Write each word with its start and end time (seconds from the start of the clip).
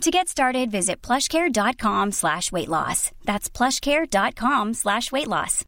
To 0.00 0.10
get 0.10 0.28
started, 0.28 0.70
visit 0.70 1.00
plushcare.com 1.00 2.12
slash 2.12 2.52
weight 2.52 2.68
loss. 2.68 3.10
That's 3.24 3.48
plushcare.com 3.48 4.74
slash 4.74 5.10
weight 5.12 5.28
loss. 5.28 5.64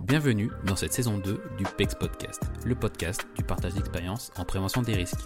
Bienvenue 0.00 0.50
dans 0.64 0.76
cette 0.76 0.92
saison 0.92 1.18
2 1.18 1.42
du 1.58 1.64
PEX 1.76 1.94
Podcast, 1.94 2.42
le 2.64 2.74
podcast 2.74 3.26
du 3.36 3.44
partage 3.44 3.74
d'expérience 3.74 4.32
en 4.36 4.44
prévention 4.44 4.82
des 4.82 4.94
risques. 4.94 5.20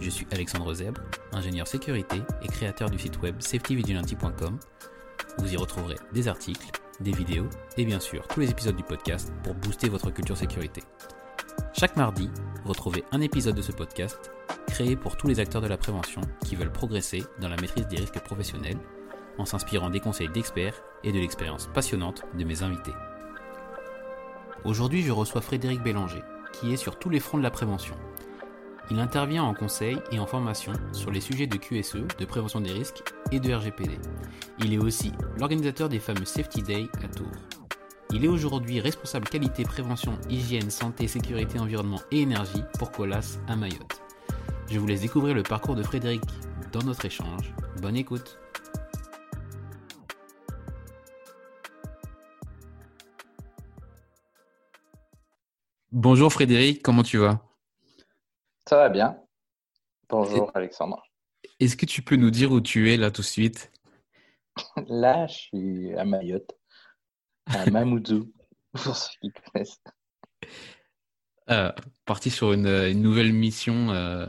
Je 0.00 0.10
suis 0.10 0.26
Alexandre 0.32 0.74
Zèbre, 0.74 1.00
ingénieur 1.32 1.66
sécurité 1.66 2.16
et 2.42 2.48
créateur 2.48 2.90
du 2.90 2.98
site 2.98 3.20
web 3.22 3.40
safetyvigilante.com. 3.40 4.58
Vous 5.38 5.52
y 5.52 5.56
retrouverez 5.56 5.96
des 6.12 6.28
articles, 6.28 6.66
des 7.00 7.12
vidéos 7.12 7.48
et 7.76 7.84
bien 7.84 8.00
sûr 8.00 8.26
tous 8.28 8.40
les 8.40 8.50
épisodes 8.50 8.76
du 8.76 8.82
podcast 8.82 9.32
pour 9.42 9.54
booster 9.54 9.88
votre 9.88 10.10
culture 10.10 10.36
sécurité. 10.36 10.82
Chaque 11.72 11.96
mardi, 11.96 12.30
retrouvez 12.64 13.04
un 13.12 13.20
épisode 13.20 13.54
de 13.54 13.62
ce 13.62 13.72
podcast 13.72 14.30
créé 14.66 14.96
pour 14.96 15.16
tous 15.16 15.26
les 15.26 15.40
acteurs 15.40 15.62
de 15.62 15.66
la 15.66 15.76
prévention 15.76 16.20
qui 16.44 16.56
veulent 16.56 16.72
progresser 16.72 17.22
dans 17.40 17.48
la 17.48 17.56
maîtrise 17.56 17.86
des 17.88 17.96
risques 17.96 18.20
professionnels 18.20 18.78
en 19.38 19.44
s'inspirant 19.44 19.90
des 19.90 20.00
conseils 20.00 20.28
d'experts 20.28 20.82
et 21.04 21.12
de 21.12 21.18
l'expérience 21.18 21.68
passionnante 21.72 22.24
de 22.38 22.44
mes 22.44 22.62
invités. 22.62 22.94
Aujourd'hui, 24.64 25.02
je 25.02 25.12
reçois 25.12 25.42
Frédéric 25.42 25.82
Bélanger, 25.82 26.22
qui 26.52 26.72
est 26.72 26.76
sur 26.76 26.98
tous 26.98 27.10
les 27.10 27.20
fronts 27.20 27.38
de 27.38 27.42
la 27.42 27.50
prévention. 27.50 27.94
Il 28.88 29.00
intervient 29.00 29.42
en 29.42 29.52
conseil 29.52 29.98
et 30.12 30.20
en 30.20 30.26
formation 30.26 30.72
sur 30.92 31.10
les 31.10 31.20
sujets 31.20 31.48
de 31.48 31.56
QSE, 31.56 32.04
de 32.18 32.24
prévention 32.24 32.60
des 32.60 32.72
risques 32.72 33.02
et 33.32 33.40
de 33.40 33.52
RGPD. 33.52 33.98
Il 34.60 34.72
est 34.72 34.78
aussi 34.78 35.12
l'organisateur 35.38 35.88
des 35.88 35.98
fameux 35.98 36.24
Safety 36.24 36.62
Day 36.62 36.86
à 37.02 37.08
Tours. 37.08 37.26
Il 38.12 38.24
est 38.24 38.28
aujourd'hui 38.28 38.78
responsable 38.80 39.28
qualité, 39.28 39.64
prévention, 39.64 40.16
hygiène, 40.30 40.70
santé, 40.70 41.08
sécurité, 41.08 41.58
environnement 41.58 42.00
et 42.12 42.20
énergie 42.20 42.62
pour 42.78 42.92
Colas 42.92 43.38
à 43.48 43.56
Mayotte. 43.56 44.02
Je 44.70 44.78
vous 44.78 44.86
laisse 44.86 45.00
découvrir 45.00 45.34
le 45.34 45.42
parcours 45.42 45.74
de 45.74 45.82
Frédéric 45.82 46.22
dans 46.72 46.82
notre 46.82 47.04
échange. 47.04 47.52
Bonne 47.82 47.96
écoute. 47.96 48.38
Bonjour 55.90 56.32
Frédéric, 56.32 56.82
comment 56.82 57.02
tu 57.02 57.18
vas? 57.18 57.45
Ça 58.68 58.76
va 58.76 58.88
bien. 58.88 59.16
Bonjour 60.08 60.50
Alexandre. 60.54 61.00
Est-ce 61.60 61.76
que 61.76 61.86
tu 61.86 62.02
peux 62.02 62.16
nous 62.16 62.32
dire 62.32 62.50
où 62.50 62.60
tu 62.60 62.92
es 62.92 62.96
là 62.96 63.12
tout 63.12 63.22
de 63.22 63.26
suite? 63.26 63.70
Là, 64.88 65.28
je 65.28 65.34
suis 65.34 65.94
à 65.94 66.04
Mayotte, 66.04 66.50
à 67.46 67.64
Mamoudzou, 67.70 68.32
pour 68.72 68.96
ceux 68.96 69.10
qui 69.20 69.30
connaissent. 69.30 69.80
Euh, 71.48 71.70
parti 72.06 72.28
sur 72.28 72.52
une, 72.52 72.92
nouvelle 73.00 73.32
mission. 73.32 73.90
Euh, 73.92 74.26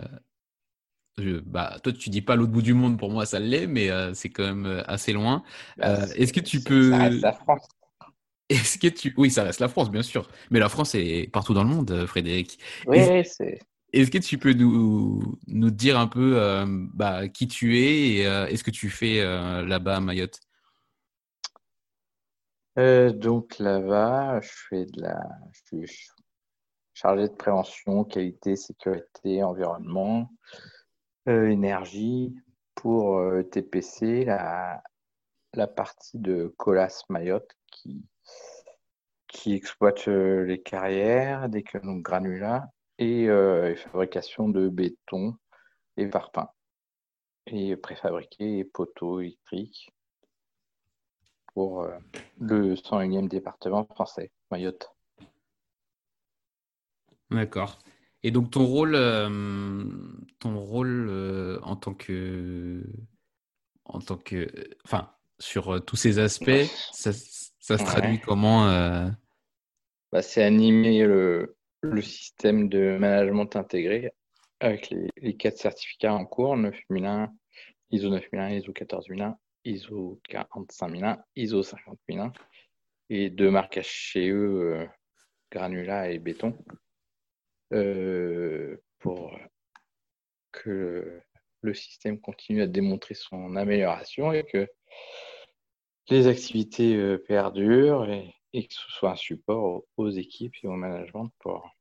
bah, 1.18 1.78
toi, 1.82 1.92
tu 1.92 2.12
dis 2.12 2.22
pas 2.22 2.36
l'autre 2.36 2.52
bout 2.52 2.62
du 2.62 2.76
monde, 2.76 3.00
pour 3.00 3.10
moi 3.10 3.26
ça 3.26 3.40
l'est, 3.40 3.66
mais 3.66 3.90
euh, 3.90 4.14
c'est 4.14 4.30
quand 4.30 4.54
même 4.54 4.84
assez 4.86 5.14
loin. 5.14 5.42
Bah, 5.78 6.06
Est-ce 6.16 6.32
que 6.32 6.42
tu 6.42 6.62
peux. 6.62 6.92
Ça 6.92 6.98
reste 6.98 7.22
la 7.22 7.34
France. 7.34 7.68
Est-ce 8.50 8.78
que 8.78 8.88
tu. 8.88 9.16
Oui, 9.17 9.32
ça 9.32 9.42
reste 9.42 9.61
la 9.61 9.67
France, 9.67 9.90
bien 9.90 10.04
sûr. 10.04 10.30
Mais 10.52 10.60
la 10.60 10.70
France 10.70 10.94
est 10.94 11.28
partout 11.34 11.56
dans 11.56 11.64
le 11.64 11.70
monde, 11.70 12.06
Frédéric. 12.06 12.60
Oui, 12.86 13.00
c'est. 13.26 13.58
Est-ce 13.93 14.11
que 14.11 14.17
tu 14.17 14.37
peux 14.37 14.53
nous, 14.53 15.39
nous 15.48 15.71
dire 15.71 15.98
un 15.98 16.08
peu 16.08 16.39
euh, 16.42 16.65
bah, 16.67 17.27
qui 17.30 17.48
tu 17.48 17.77
es 17.77 18.09
et 18.09 18.27
euh, 18.27 18.45
est-ce 18.48 18.64
que 18.64 18.71
tu 18.71 18.89
fais 18.89 19.21
euh, 19.21 19.65
là-bas 19.65 19.98
à 19.98 19.99
Mayotte? 19.99 20.39
Donc 22.75 23.58
là-bas, 23.58 24.39
je 24.42 24.52
fais 24.70 24.86
de 24.86 25.02
la. 25.02 25.20
Suis 25.65 26.09
chargé 26.93 27.27
de 27.27 27.33
prévention, 27.33 28.03
qualité, 28.03 28.55
sécurité, 28.55 29.42
environnement, 29.42 30.31
énergie 31.25 32.36
pour 32.75 33.19
TPC, 33.52 34.25
la, 34.25 34.83
partie 35.75 36.19
de 36.19 36.54
Colas 36.58 37.04
Mayotte 37.09 37.49
qui, 37.71 38.05
qui 39.27 39.55
exploite 39.55 40.05
les 40.05 40.61
carrières, 40.61 41.49
des 41.49 41.64
granulats 41.73 42.69
et, 43.00 43.30
euh, 43.30 43.72
et 43.72 43.76
fabrication 43.76 44.50
de 44.50 44.70
béton 44.70 45.36
et 45.98 46.08
parpaing 46.08 46.50
et 47.48 47.76
préfabriqué 47.76 48.60
et 48.60 48.64
poteaux 48.64 49.22
électriques 49.22 49.92
pour 51.54 51.84
euh, 51.84 51.98
le 52.40 52.76
101e 52.76 53.28
département 53.28 53.86
français, 53.86 54.32
Mayotte. 54.52 54.90
D'accord. 57.32 57.80
Et 58.24 58.32
donc 58.32 58.52
ton 58.52 58.66
rôle, 58.66 58.96
euh, 58.96 59.30
ton 60.40 60.60
rôle 60.60 61.08
euh, 61.10 61.60
en 61.64 61.76
tant 61.76 61.94
que, 61.94 62.84
en 63.86 64.00
tant 64.00 64.18
que, 64.18 64.48
enfin, 64.86 65.12
sur 65.40 65.84
tous 65.86 65.96
ces 65.96 66.20
aspects, 66.20 66.66
ça, 66.92 67.12
ça 67.12 67.78
se 67.78 67.84
traduit 67.84 68.20
comment 68.20 68.66
Bah, 70.12 70.22
c'est 70.22 70.44
animer 70.44 71.06
le, 71.06 71.57
le 71.92 72.02
système 72.02 72.70
de 72.70 72.98
management 72.98 73.55
intégré 73.55 74.11
avec 74.59 74.89
les, 74.89 75.37
quatre 75.37 75.58
certificats 75.58 76.14
en 76.14 76.25
cours, 76.25 76.58
9001, 76.58 77.31
ISO 77.92 78.09
9001, 78.09 78.49
ISO 78.49 78.73
14001, 78.73 79.37
ISO 79.65 80.20
45001, 80.30 81.23
ISO 81.36 81.64
50001 81.64 82.33
et 83.09 83.30
deux 83.30 83.52
marques 83.52 83.80
HCE, 83.80 84.17
euh, 84.17 84.86
granulat 85.52 86.11
et 86.11 86.20
béton, 86.20 86.58
euh, 87.73 88.77
pour 88.99 89.37
que 90.52 91.21
le, 91.61 91.73
système 91.73 92.19
continue 92.19 92.61
à 92.61 92.67
démontrer 92.67 93.14
son 93.14 93.55
amélioration 93.55 94.31
et 94.31 94.43
que 94.43 94.67
les 96.09 96.27
activités 96.27 96.95
euh, 96.95 97.17
perdurent 97.17 98.09
et, 98.09 98.33
et 98.54 98.67
que 98.67 98.73
ce 98.73 98.89
soit 98.89 99.11
un 99.11 99.15
support 99.15 99.64
aux, 99.64 99.87
aux 99.98 100.09
équipes 100.09 100.55
et 100.64 100.67
au 100.67 100.73
management 100.73 101.30
pour, 101.39 101.77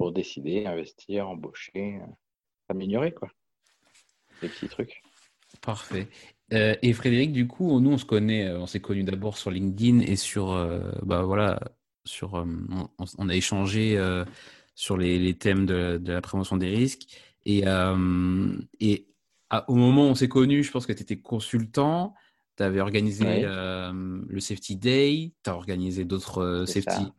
pour 0.00 0.12
décider, 0.12 0.64
investir, 0.64 1.28
embaucher, 1.28 1.98
euh, 2.00 2.06
améliorer, 2.70 3.12
quoi. 3.12 3.28
Des 4.40 4.48
petits 4.48 4.66
trucs. 4.66 5.02
Parfait. 5.60 6.08
Euh, 6.54 6.74
et 6.80 6.94
Frédéric, 6.94 7.34
du 7.34 7.46
coup, 7.46 7.78
nous, 7.80 7.90
on 7.90 7.98
se 7.98 8.06
connaît, 8.06 8.46
euh, 8.46 8.60
on 8.60 8.66
s'est 8.66 8.80
connus 8.80 9.04
d'abord 9.04 9.36
sur 9.36 9.50
LinkedIn 9.50 10.00
et 10.00 10.16
sur, 10.16 10.52
euh, 10.52 10.90
bah 11.02 11.24
voilà, 11.24 11.60
sur, 12.06 12.36
euh, 12.36 12.46
on, 12.98 13.04
on 13.18 13.28
a 13.28 13.34
échangé 13.34 14.02
sur 14.74 14.96
les, 14.96 15.18
les 15.18 15.34
thèmes 15.34 15.66
de, 15.66 15.98
de 15.98 16.12
la 16.14 16.22
prévention 16.22 16.56
des 16.56 16.70
risques. 16.70 17.14
Et, 17.44 17.64
et 18.80 19.06
à- 19.50 19.70
au 19.70 19.74
moment 19.74 20.06
où 20.06 20.10
on 20.12 20.14
s'est 20.14 20.28
connus, 20.28 20.64
je 20.64 20.70
pense 20.70 20.86
que 20.86 20.94
tu 20.94 21.02
étais 21.02 21.18
consultant, 21.18 22.14
tu 22.56 22.62
avais 22.62 22.80
organisé 22.80 23.42
le 23.42 24.40
Safety 24.40 24.76
Day, 24.76 25.32
tu 25.44 25.50
as 25.50 25.54
organisé 25.54 26.06
d'autres 26.06 26.64
safety, 26.66 27.12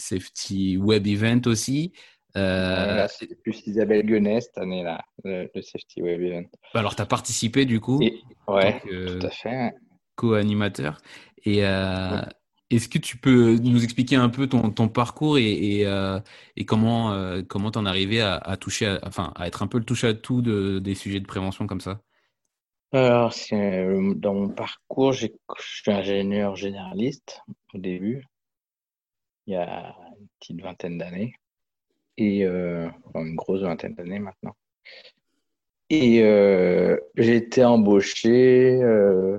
safety 0.00 0.76
web 0.76 1.06
events 1.06 1.46
aussi. 1.46 1.92
Euh, 2.36 3.06
c'était 3.08 3.34
plus 3.34 3.66
Isabelle 3.66 4.06
Guenet 4.06 4.40
cette 4.40 4.58
année-là, 4.58 5.02
le, 5.24 5.50
le 5.54 5.62
Safety 5.62 6.02
Web 6.02 6.20
Event. 6.22 6.44
bah 6.72 6.80
alors, 6.80 6.94
tu 6.96 7.02
as 7.02 7.06
participé 7.06 7.64
du 7.64 7.80
coup 7.80 8.02
Et, 8.02 8.24
ouais, 8.48 8.80
que- 8.84 9.20
tout 9.20 9.26
à 9.26 9.30
fait. 9.30 9.74
co-animateur. 10.16 11.00
Et 11.44 11.64
euh, 11.66 12.16
Ouais. 12.16 12.22
est-ce 12.70 12.88
que 12.88 12.98
tu 12.98 13.16
peux 13.18 13.56
nous 13.58 13.84
expliquer 13.84 14.16
un 14.16 14.28
peu 14.30 14.48
ton, 14.48 14.70
ton 14.70 14.88
parcours 14.88 15.38
et, 15.38 15.52
et, 15.80 15.86
euh, 15.86 16.20
et 16.56 16.64
comment 16.66 17.12
euh, 17.12 17.42
comment 17.42 17.70
t'en 17.72 17.86
es 17.86 17.88
arrivé 17.88 18.20
à, 18.22 18.36
à 18.36 18.56
toucher, 18.56 18.86
à- 18.86 19.00
enfin 19.04 19.32
à 19.36 19.46
être 19.48 19.62
un 19.62 19.66
peu 19.68 19.78
le 19.78 19.84
touche 19.84 20.04
à 20.04 20.14
tout 20.14 20.42
de, 20.42 20.78
des 20.80 20.94
sujets 20.94 21.20
de 21.20 21.26
prévention 21.26 21.66
comme 21.66 21.80
ça? 21.80 22.02
Alors, 22.92 23.32
c'est, 23.32 23.86
dans 24.16 24.34
mon 24.34 24.48
parcours, 24.48 25.12
je 25.12 25.26
suis 25.58 25.90
ingénieur 25.92 26.56
généraliste 26.56 27.40
au 27.74 27.78
début, 27.78 28.24
il 29.46 29.54
y 29.54 29.56
a 29.56 29.96
une 30.18 30.28
petite 30.38 30.60
vingtaine 30.60 30.98
d'années, 30.98 31.34
et 32.20 32.44
euh, 32.44 32.90
une 33.14 33.34
grosse 33.34 33.62
vingtaine 33.62 33.94
d'années 33.94 34.18
maintenant. 34.18 34.54
Et 35.88 36.22
euh, 36.22 36.98
j'ai 37.16 37.36
été 37.36 37.64
embauché 37.64 38.80
euh, 38.82 39.38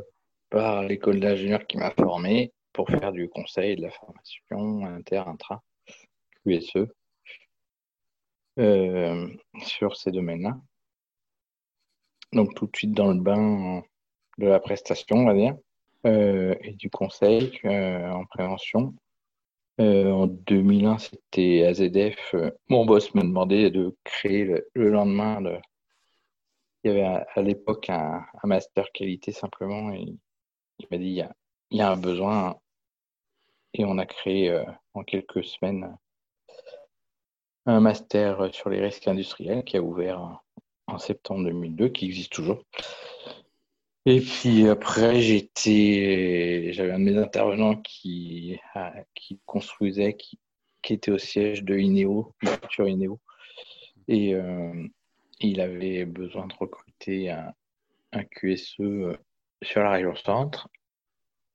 par 0.50 0.84
l'école 0.84 1.20
d'ingénieurs 1.20 1.66
qui 1.68 1.78
m'a 1.78 1.92
formé 1.92 2.52
pour 2.74 2.90
faire 2.90 3.12
du 3.12 3.30
conseil, 3.30 3.76
de 3.76 3.84
la 3.84 3.92
formation 3.92 4.86
inter, 4.86 5.24
intra, 5.28 5.62
QSE. 6.44 6.88
sur 9.64 9.96
ces 9.96 10.12
domaines-là. 10.12 10.58
Donc 12.34 12.56
tout 12.56 12.66
de 12.66 12.76
suite 12.76 12.94
dans 12.94 13.14
le 13.14 13.20
bain 13.20 13.84
de 14.40 14.48
la 14.48 14.60
prestation, 14.60 15.18
on 15.18 15.26
va 15.26 15.34
dire, 15.36 15.56
et 16.04 16.74
du 16.74 16.90
conseil 16.90 17.60
en 17.64 18.26
prévention. 18.26 18.96
En 19.80 20.28
2001, 20.28 20.98
c'était 21.00 21.66
AZF. 21.66 22.36
mon 22.70 22.86
boss 22.86 23.14
me 23.16 23.22
demandait 23.22 23.72
de 23.72 23.96
créer 24.04 24.46
le, 24.76 24.90
lendemain. 24.90 25.42
De... 25.42 25.58
Il 26.84 26.92
y 26.92 26.94
avait 26.94 27.26
à, 27.36 27.42
l'époque 27.42 27.90
un, 27.90 28.26
master 28.44 28.92
qualité 28.92 29.32
simplement, 29.32 29.92
et 29.94 30.06
il 30.80 30.88
m'a 30.92 30.98
dit 30.98 31.06
il 31.06 31.14
y 31.14 31.22
a, 31.22 31.34
il 31.72 31.78
y 31.78 31.82
a 31.82 31.92
un 31.92 31.98
besoin, 31.98 32.58
et 33.74 33.86
on 33.86 33.98
a 33.98 34.06
créé 34.06 34.64
en 34.94 35.04
quelques 35.04 35.44
semaines 35.44 35.98
un 37.66 37.80
master 37.80 38.54
sur 38.54 38.70
les 38.70 38.82
risques 38.82 39.08
industriels 39.08 39.64
qui 39.64 39.78
a 39.78 39.82
ouvert 39.82 40.42
en 40.88 40.98
septembre 40.98 41.44
2002, 41.46 41.90
qui 41.90 42.06
existe 42.06 42.32
toujours. 42.32 42.64
Et 44.06 44.20
puis 44.20 44.68
après, 44.68 45.22
j'étais, 45.22 46.72
j'avais 46.74 46.92
un 46.92 47.00
de 47.00 47.04
mes 47.04 47.18
intervenants 47.18 47.76
qui, 47.76 48.60
qui 49.16 49.40
construisait, 49.46 50.16
qui, 50.16 50.40
était 50.90 51.12
au 51.12 51.20
siège 51.20 51.64
de 51.64 51.78
INEO, 51.78 52.34
futur 52.44 52.88
INEO. 52.88 53.20
Et 54.08 54.34
euh, 54.34 54.88
il 55.40 55.62
avait 55.62 56.06
besoin 56.06 56.48
de 56.48 56.54
recruter 56.56 57.30
un, 57.30 57.54
un 58.12 58.24
QSE 58.24 58.80
euh, 58.80 59.18
sur 59.62 59.82
la 59.84 59.92
région 59.92 60.16
centre. 60.16 60.68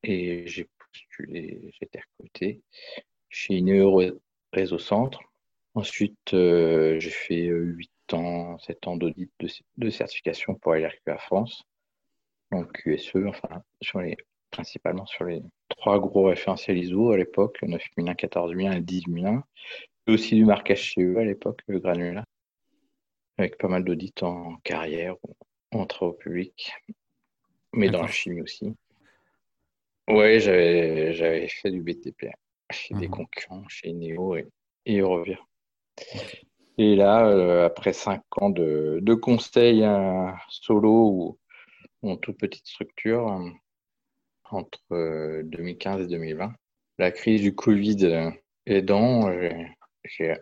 Et 0.02 0.46
j'ai 0.46 0.69
postulé, 0.78 1.72
j'ai 1.72 1.87
été 1.87 2.00
recruté 2.00 2.62
chez 3.28 3.54
INEO 3.54 4.00
Réseau 4.52 4.78
Centre. 4.78 5.20
Ensuite, 5.75 6.32
euh, 6.32 6.99
j'ai 7.00 7.10
fait 7.10 7.46
8 7.46 7.90
ans, 8.14 8.58
7 8.58 8.87
ans 8.87 8.96
d'audit 8.96 9.31
de, 9.76 9.90
certification 9.90 10.54
pour 10.54 10.75
LRQA 10.75 11.19
France, 11.19 11.64
donc 12.52 12.72
QSE, 12.72 13.26
enfin, 13.26 13.62
sur 13.82 14.00
les, 14.00 14.16
principalement 14.50 15.06
sur 15.06 15.25
les 15.25 15.43
trois 15.69 15.98
gros 15.98 16.25
référentiels 16.25 16.78
ISO 16.78 17.10
à 17.10 17.16
l'époque, 17.16 17.58
9001, 17.62 18.14
14001 18.14 18.72
et 18.72 18.81
18001, 18.81 19.43
et 20.06 20.12
aussi 20.12 20.34
du 20.37 20.44
marquage 20.44 20.94
CE 20.94 21.16
à 21.19 21.25
l'époque, 21.25 21.60
le 21.66 21.81
granulat, 21.81 22.25
avec 23.38 23.58
pas 23.58 23.69
mal 23.69 23.84
d'audits 23.84 24.14
en 24.22 24.56
carrière 24.64 25.16
ou 25.25 25.34
en 25.72 25.87
travaux 25.87 26.12
publics, 26.12 26.72
mais 27.72 27.90
dans 27.90 28.02
la 28.02 28.08
chimie 28.08 28.40
aussi. 28.40 28.75
Oui, 30.08 30.40
j'avais 30.40 31.49
fait 31.49 31.70
du 31.70 31.82
BTP 31.82 32.26
chez 32.70 32.94
des 32.94 33.08
mhm. 33.08 33.14
concurrents, 33.14 33.69
chez 33.69 33.92
Neo 33.92 34.37
et, 34.37 34.46
et 34.87 34.99
Eurovia. 35.00 35.38
Et 36.78 36.94
là, 36.94 37.26
euh, 37.26 37.66
après 37.66 37.92
cinq 37.92 38.22
ans 38.40 38.50
de, 38.50 38.99
de 39.02 39.14
conseils 39.14 39.84
solo 40.49 41.08
ou, 41.10 41.38
en 42.02 42.16
toute 42.16 42.38
petite 42.38 42.66
structure, 42.66 43.28
euh, 43.28 43.48
entre 44.50 45.43
2015 45.43 46.00
euh, 46.00 46.04
et 46.04 46.06
2020, 46.06 46.52
la 46.98 47.10
crise 47.10 47.43
du 47.43 47.54
Covid 47.54 48.32
aidant, 48.66 49.31
j'ai 50.04 50.34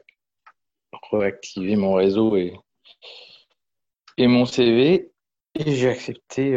réactivé 1.13 1.77
mon 1.77 1.95
réseau 1.95 2.37
et, 2.37 2.55
et 4.17 4.27
mon 4.27 4.45
CV 4.45 5.11
et 5.57 5.75
j'ai 5.75 5.89
accepté 5.89 6.57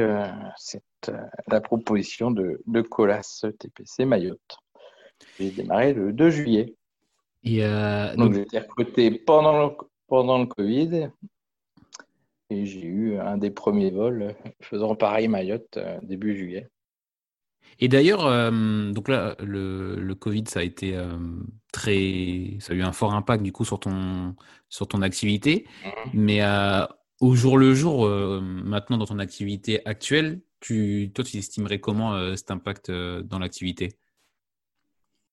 cette, 0.57 1.11
la 1.47 1.61
proposition 1.61 2.31
de, 2.31 2.61
de 2.65 2.81
Colas 2.81 3.45
TPC 3.59 4.05
Mayotte. 4.05 4.57
J'ai 5.39 5.51
démarré 5.51 5.93
le 5.93 6.13
2 6.13 6.29
juillet. 6.29 6.75
Euh, 7.45 8.15
donc, 8.15 8.33
j'ai 8.33 8.41
été 8.41 8.59
recruté 8.59 9.11
pendant 9.11 9.67
le, 9.67 9.75
pendant 10.07 10.37
le 10.39 10.45
Covid 10.45 11.09
et 12.49 12.65
j'ai 12.65 12.85
eu 12.85 13.17
un 13.17 13.37
des 13.37 13.51
premiers 13.51 13.91
vols 13.91 14.35
faisant 14.61 14.95
pareil 14.95 15.27
Mayotte 15.27 15.77
euh, 15.77 15.99
début 16.03 16.35
juillet. 16.35 16.69
Et 17.79 17.87
d'ailleurs, 17.87 18.25
euh, 18.25 18.91
donc 18.91 19.07
là, 19.07 19.35
le, 19.39 19.95
le, 19.95 20.15
Covid, 20.15 20.45
ça 20.47 20.61
a 20.61 20.63
été 20.63 20.97
très, 21.71 22.57
ça 22.59 22.73
a 22.73 22.75
eu 22.75 22.81
un 22.81 22.91
fort 22.91 23.13
impact 23.13 23.43
du 23.43 23.51
coup 23.51 23.65
sur 23.65 23.79
ton, 23.79 24.35
sur 24.69 24.87
ton 24.87 25.01
activité. 25.01 25.67
Mmh. 25.83 25.89
Mais 26.13 26.41
au 27.19 27.35
jour 27.35 27.57
le 27.57 27.75
jour, 27.75 28.09
maintenant 28.09 28.97
dans 28.97 29.05
ton 29.05 29.19
activité 29.19 29.85
actuelle, 29.85 30.41
tu, 30.59 31.11
toi, 31.13 31.23
tu 31.23 31.37
estimerais 31.37 31.79
comment 31.79 32.35
cet 32.35 32.49
impact 32.49 32.89
dans 32.89 33.37
l'activité? 33.37 33.89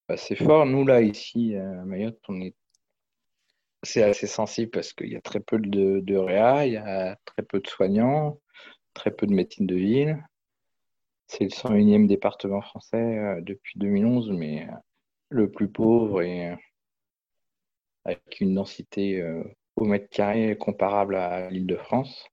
Bah, 0.07 0.19
c'est 0.19 0.37
fort. 0.37 0.67
Nous, 0.67 0.85
là, 0.85 1.01
ici, 1.01 1.57
à 1.57 1.85
Mayotte, 1.85 2.21
on 2.29 2.43
est... 2.43 2.55
c'est 3.85 4.03
assez 4.03 4.27
sensible 4.27 4.71
parce 4.71 4.93
qu'il 4.93 5.13
y 5.13 5.17
a 5.17 5.21
très 5.21 5.41
peu 5.41 5.59
de, 5.59 6.17
réa, 6.17 6.67
il 6.67 6.73
y 6.75 6.77
a 6.77 7.17
très 7.25 7.43
peu 7.43 7.61
de 7.61 7.67
soignants, 7.67 8.41
très 8.95 9.11
peu 9.11 9.27
de 9.27 9.33
médecine 9.35 9.67
de 9.67 9.77
ville. 9.77 10.25
C'est 11.27 11.45
le 11.45 11.51
101e 11.51 12.07
département 12.07 12.61
français 12.61 13.19
euh, 13.19 13.41
depuis 13.41 13.79
2011, 13.79 14.31
mais 14.33 14.69
euh, 14.69 14.73
le 15.31 15.51
plus 15.51 15.69
pauvre 15.69 16.23
et 16.23 16.51
euh, 16.51 16.57
avec 18.05 18.41
une 18.41 18.55
densité 18.55 19.23
au 19.77 19.85
mètre 19.85 20.11
carré 20.11 20.57
comparable 20.59 21.17
à 21.17 21.49
l'île 21.51 21.67
de 21.67 21.77
France 21.77 22.27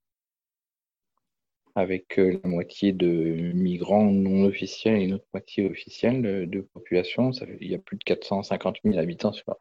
avec 1.75 2.17
la 2.17 2.49
moitié 2.49 2.91
de 2.91 3.53
migrants 3.53 4.11
non 4.11 4.43
officiels 4.43 4.97
et 4.97 5.05
une 5.05 5.13
autre 5.13 5.27
moitié 5.33 5.69
officielle 5.69 6.49
de, 6.49 6.61
population. 6.61 7.31
il 7.61 7.71
y 7.71 7.75
a 7.75 7.79
plus 7.79 7.95
de 7.95 8.03
450 8.03 8.79
000 8.83 8.97
habitants 8.97 9.31
sur, 9.31 9.55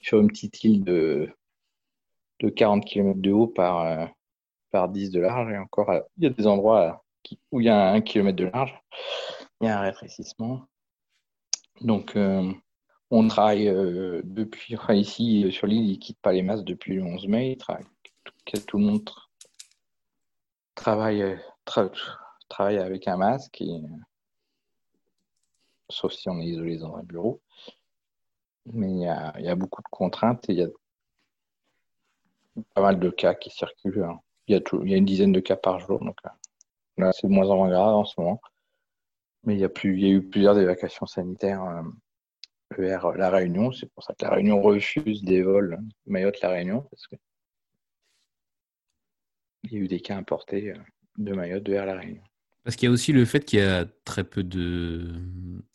sur 0.00 0.20
une 0.20 0.28
petite 0.28 0.62
île 0.64 0.84
de, 0.84 1.30
de 2.40 2.48
40 2.48 2.84
km 2.84 3.20
de 3.20 3.32
haut 3.32 3.46
par, 3.46 3.80
euh, 3.80 4.06
par 4.70 4.88
10 4.88 5.10
de 5.10 5.20
large. 5.20 5.52
Et 5.52 5.58
encore, 5.58 5.90
euh, 5.90 6.00
il 6.16 6.24
y 6.24 6.26
a 6.26 6.30
des 6.30 6.46
endroits 6.46 7.04
où 7.52 7.60
il 7.60 7.66
y 7.66 7.68
a 7.68 7.90
un 7.90 8.00
km 8.00 8.36
de 8.36 8.44
large. 8.46 8.74
Il 9.60 9.66
y 9.66 9.70
a 9.70 9.78
un 9.78 9.82
rétrécissement. 9.82 10.62
Donc, 11.82 12.16
on 13.10 13.28
travaille 13.28 13.66
depuis, 14.24 14.76
ici 14.90 15.50
sur 15.50 15.66
l'île, 15.66 15.86
ils 15.86 15.92
ne 15.92 15.98
quittent 15.98 16.20
pas 16.20 16.32
les 16.32 16.42
masses 16.42 16.64
depuis 16.64 16.94
le 16.94 17.02
11 17.02 17.26
mai. 17.28 17.56
Tout, 18.24 18.60
tout 18.66 18.78
le 18.78 18.84
monde 18.84 19.08
travaille, 20.74 21.38
travaille 22.48 22.78
avec 22.78 23.06
un 23.06 23.16
masque, 23.16 23.62
sauf 25.88 26.12
si 26.12 26.28
on 26.28 26.40
est 26.40 26.46
isolé 26.46 26.78
dans 26.78 26.96
un 26.96 27.02
bureau. 27.02 27.40
Mais 28.66 28.90
il 28.90 29.00
y 29.00 29.06
a, 29.06 29.54
beaucoup 29.54 29.82
de 29.82 29.88
contraintes 29.90 30.48
et 30.48 30.52
il 30.52 30.58
y 30.58 30.62
a 30.62 30.68
pas 32.74 32.82
mal 32.82 32.98
de 33.00 33.10
cas 33.10 33.34
qui 33.34 33.50
circulent. 33.50 34.04
Hein. 34.04 34.20
Il, 34.46 34.54
y 34.54 34.94
a 34.94 34.96
une 34.96 35.04
dizaine 35.04 35.32
de 35.32 35.40
cas 35.40 35.56
par 35.56 35.80
jour. 35.80 36.00
Donc 36.00 36.16
là, 36.24 37.12
c'est 37.12 37.26
de 37.26 37.32
moins 37.32 37.48
en 37.48 37.56
moins 37.56 37.70
grave 37.70 37.94
en 37.94 38.04
ce 38.04 38.20
moment. 38.20 38.40
Mais 39.44 39.54
il 39.54 39.60
y 39.60 39.64
a, 39.64 39.70
eu 40.10 40.22
plusieurs 40.22 40.58
évacuations 40.58 41.06
sanitaires 41.06 41.82
vers 42.76 43.06
euh, 43.06 43.16
La 43.16 43.30
Réunion. 43.30 43.72
C'est 43.72 43.90
pour 43.92 44.04
ça 44.04 44.14
que 44.14 44.24
La 44.24 44.30
Réunion 44.30 44.60
refuse 44.60 45.22
des 45.22 45.42
vols 45.42 45.78
Mayotte-La 46.06 46.50
Réunion. 46.50 46.82
Parce 46.90 47.06
que 47.06 47.16
il 49.62 49.72
y 49.72 49.76
a 49.76 49.78
eu 49.80 49.88
des 49.88 50.00
cas 50.00 50.16
importés 50.16 50.72
euh, 50.72 50.78
de 51.18 51.32
Mayotte 51.34 51.68
vers 51.68 51.86
la 51.86 51.96
Réunion. 51.96 52.22
Parce 52.64 52.76
qu'il 52.76 52.88
y 52.88 52.90
a 52.90 52.92
aussi 52.92 53.12
le 53.12 53.24
fait 53.24 53.44
qu'il 53.44 53.58
y 53.58 53.62
a 53.62 53.86
très 54.04 54.24
peu 54.24 54.42
de 54.42 55.14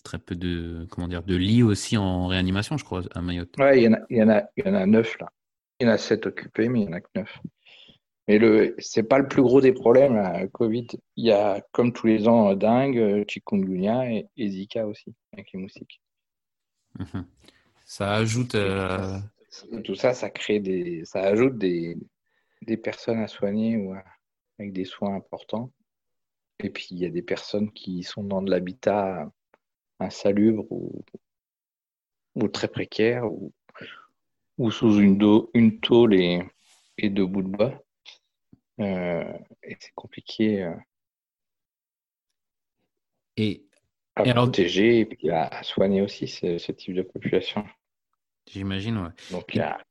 très 0.03 0.19
peu 0.19 0.35
de 0.35 0.85
comment 0.91 1.07
dire 1.07 1.23
de 1.23 1.35
lits 1.35 1.63
aussi 1.63 1.97
en 1.97 2.27
réanimation, 2.27 2.77
je 2.77 2.85
crois, 2.85 3.01
à 3.15 3.21
Mayotte. 3.21 3.55
Oui, 3.57 3.77
il 3.77 3.83
y 3.83 3.87
en 3.87 3.93
a, 3.93 3.99
il 4.09 4.17
y 4.17 4.23
en 4.23 4.29
a, 4.29 4.43
il 4.55 4.65
y 4.65 4.69
en 4.69 4.75
a 4.75 4.85
neuf 4.85 5.17
là. 5.19 5.27
Il 5.79 5.87
y 5.87 5.89
en 5.89 5.93
a 5.93 5.97
sept 5.97 6.27
occupés, 6.27 6.69
mais 6.69 6.81
il 6.81 6.87
n'y 6.87 6.93
en 6.93 6.97
a 6.97 7.01
que 7.01 7.09
neuf. 7.15 7.39
Mais 8.27 8.37
le 8.37 8.75
c'est 8.77 9.03
pas 9.03 9.17
le 9.17 9.27
plus 9.27 9.41
gros 9.41 9.61
des 9.61 9.73
problèmes, 9.73 10.49
Covid. 10.51 10.87
Il 11.15 11.25
y 11.25 11.31
a, 11.31 11.61
comme 11.71 11.91
tous 11.91 12.07
les 12.07 12.27
ans, 12.27 12.53
dingue, 12.55 13.25
chikungunya 13.27 14.11
et, 14.11 14.47
Zika 14.47 14.87
aussi, 14.87 15.13
avec 15.33 15.51
les 15.53 15.59
moustiques. 15.59 16.01
Mhm. 16.99 17.25
Ça 17.83 18.13
ajoute. 18.13 18.55
Euh, 18.55 19.19
tout 19.83 19.95
ça, 19.95 20.13
ça 20.13 20.29
crée 20.29 20.59
des. 20.59 21.03
Ça 21.05 21.21
ajoute 21.21 21.57
des, 21.57 21.97
des 22.61 22.77
personnes 22.77 23.19
à 23.19 23.27
soigner 23.27 23.77
ou 23.77 23.95
avec 24.59 24.71
des 24.71 24.85
soins 24.85 25.15
importants. 25.15 25.71
Et 26.59 26.69
puis, 26.69 26.87
il 26.91 26.99
y 26.99 27.05
a 27.05 27.09
des 27.09 27.21
personnes 27.21 27.71
qui 27.71 28.03
sont 28.03 28.23
dans 28.23 28.41
de 28.41 28.49
l'habitat 28.49 29.29
insalubre 29.99 30.65
ou, 30.71 31.03
ou, 32.35 32.47
très 32.47 32.67
précaire 32.67 33.31
ou, 33.31 33.53
ou 34.57 34.71
sous 34.71 34.99
une, 34.99 35.19
une 35.53 35.79
tôle 35.79 36.15
et, 36.15 36.41
et 36.97 37.09
deux 37.09 37.25
bouts 37.25 37.43
de 37.43 37.49
bois. 37.49 37.83
Euh, 38.79 39.37
et 39.63 39.77
c'est 39.79 39.93
compliqué 39.95 40.63
euh, 40.63 40.75
et, 43.37 43.65
à 44.15 44.23
protéger 44.33 44.99
et 44.99 45.05
puis 45.05 45.29
à, 45.29 45.63
soigner 45.63 46.01
aussi 46.01 46.27
ce, 46.27 46.57
ce, 46.57 46.71
type 46.71 46.93
de 46.93 47.01
population. 47.01 47.65
J'imagine, 48.47 48.97
ouais. 48.97 49.09
Donc, 49.31 49.55
il 49.55 49.59
y 49.59 49.61
a, 49.61 49.81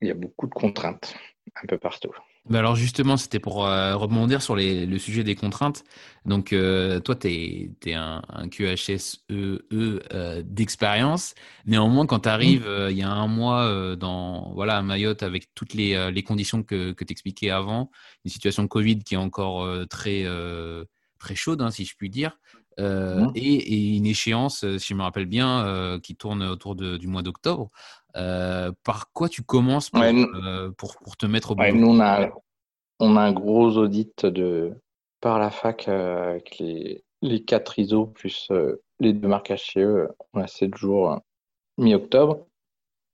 il 0.00 0.08
y 0.08 0.10
a 0.10 0.14
beaucoup 0.14 0.46
de 0.46 0.54
contraintes 0.54 1.16
un 1.54 1.66
peu 1.66 1.78
partout. 1.78 2.14
Bah 2.48 2.60
alors 2.60 2.76
justement, 2.76 3.16
c'était 3.18 3.40
pour 3.40 3.66
euh, 3.66 3.94
rebondir 3.94 4.40
sur 4.40 4.56
les, 4.56 4.86
le 4.86 4.98
sujet 4.98 5.22
des 5.22 5.34
contraintes. 5.34 5.84
Donc 6.24 6.52
euh, 6.52 6.98
toi, 6.98 7.14
tu 7.14 7.28
es, 7.28 7.94
un, 7.94 8.22
un 8.28 8.48
QHSE 8.48 9.24
e, 9.30 9.62
euh, 9.72 10.42
d'expérience. 10.46 11.34
Néanmoins, 11.66 12.06
quand 12.06 12.20
tu 12.20 12.28
arrives 12.28 12.68
il 12.90 12.96
y 12.96 13.02
a 13.02 13.10
un 13.10 13.26
mois 13.26 13.96
dans 13.96 14.52
voilà 14.54 14.78
à 14.78 14.82
Mayotte 14.82 15.22
avec 15.22 15.54
toutes 15.54 15.74
les, 15.74 16.10
les 16.10 16.22
conditions 16.22 16.62
que, 16.62 16.92
que 16.92 17.04
tu 17.04 17.12
expliquais 17.12 17.50
avant, 17.50 17.90
une 18.24 18.30
situation 18.30 18.62
de 18.62 18.68
Covid 18.68 19.00
qui 19.00 19.14
est 19.14 19.18
encore 19.18 19.68
très, 19.88 20.24
très 21.18 21.34
chaude, 21.34 21.60
hein, 21.60 21.70
si 21.70 21.84
je 21.84 21.94
puis 21.96 22.08
dire, 22.08 22.38
mmh. 22.78 23.30
et, 23.34 23.40
et, 23.40 23.96
une 23.96 24.06
échéance, 24.06 24.64
si 24.78 24.88
je 24.88 24.94
me 24.94 25.02
rappelle 25.02 25.26
bien, 25.26 25.98
qui 26.02 26.16
tourne 26.16 26.42
autour 26.42 26.76
de, 26.76 26.96
du 26.96 27.06
mois 27.08 27.22
d'octobre. 27.22 27.70
Euh, 28.18 28.72
par 28.84 29.12
quoi 29.12 29.28
tu 29.28 29.42
commences 29.42 29.90
pour, 29.90 30.02
euh, 30.02 30.70
pour, 30.76 30.96
pour, 30.96 31.16
te 31.16 31.26
mettre 31.26 31.52
au 31.52 31.54
bout 31.54 31.62
Nous, 31.72 31.88
on 31.88 32.00
a, 32.00 32.30
on 32.98 33.16
a 33.16 33.20
un 33.20 33.32
gros 33.32 33.76
audit 33.76 34.26
de, 34.26 34.74
par 35.20 35.38
la 35.38 35.50
fac 35.50 35.86
euh, 35.88 36.30
avec 36.30 36.58
les, 36.58 37.04
les 37.22 37.44
quatre 37.44 37.78
ISO 37.78 38.06
plus 38.06 38.50
les 38.98 39.12
deux 39.12 39.28
marquages 39.28 39.62
chez 39.62 39.82
eux. 39.82 40.08
On 40.32 40.40
a 40.40 40.48
sept 40.48 40.74
jours 40.76 41.20
mi-octobre. 41.76 42.46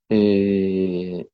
Et, 0.08 1.28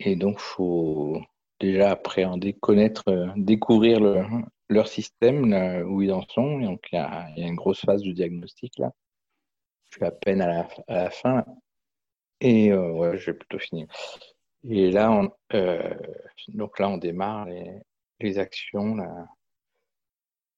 et 0.00 0.16
donc, 0.16 0.36
il 0.38 0.42
faut 0.42 1.20
déjà 1.60 1.90
appréhender, 1.90 2.54
connaître, 2.54 3.04
découvrir 3.36 4.00
le, 4.00 4.24
leur 4.70 4.88
système, 4.88 5.44
où 5.86 6.00
ils 6.00 6.12
en 6.12 6.22
sont. 6.28 6.60
donc, 6.60 6.80
il 6.92 6.96
y, 6.96 6.98
a, 6.98 7.28
il 7.36 7.42
y, 7.42 7.44
a, 7.44 7.48
une 7.48 7.56
grosse 7.56 7.80
phase 7.80 8.02
de 8.02 8.12
diagnostic 8.12 8.78
là. 8.78 8.92
Je 9.90 9.98
suis 9.98 10.04
à 10.04 10.10
peine 10.10 10.40
à 10.40 10.46
la, 10.46 10.68
à 10.88 10.94
la 11.04 11.10
fin. 11.10 11.44
Et 12.40 12.70
euh, 12.72 12.92
ouais, 12.92 13.18
j'ai 13.18 13.32
plutôt 13.32 13.58
fini. 13.58 13.86
Et 14.64 14.90
là, 14.90 15.10
on, 15.12 15.30
euh, 15.54 15.94
donc 16.48 16.78
là, 16.78 16.88
on 16.88 16.98
démarre 16.98 17.46
les, 18.20 18.38
actions, 18.38 18.96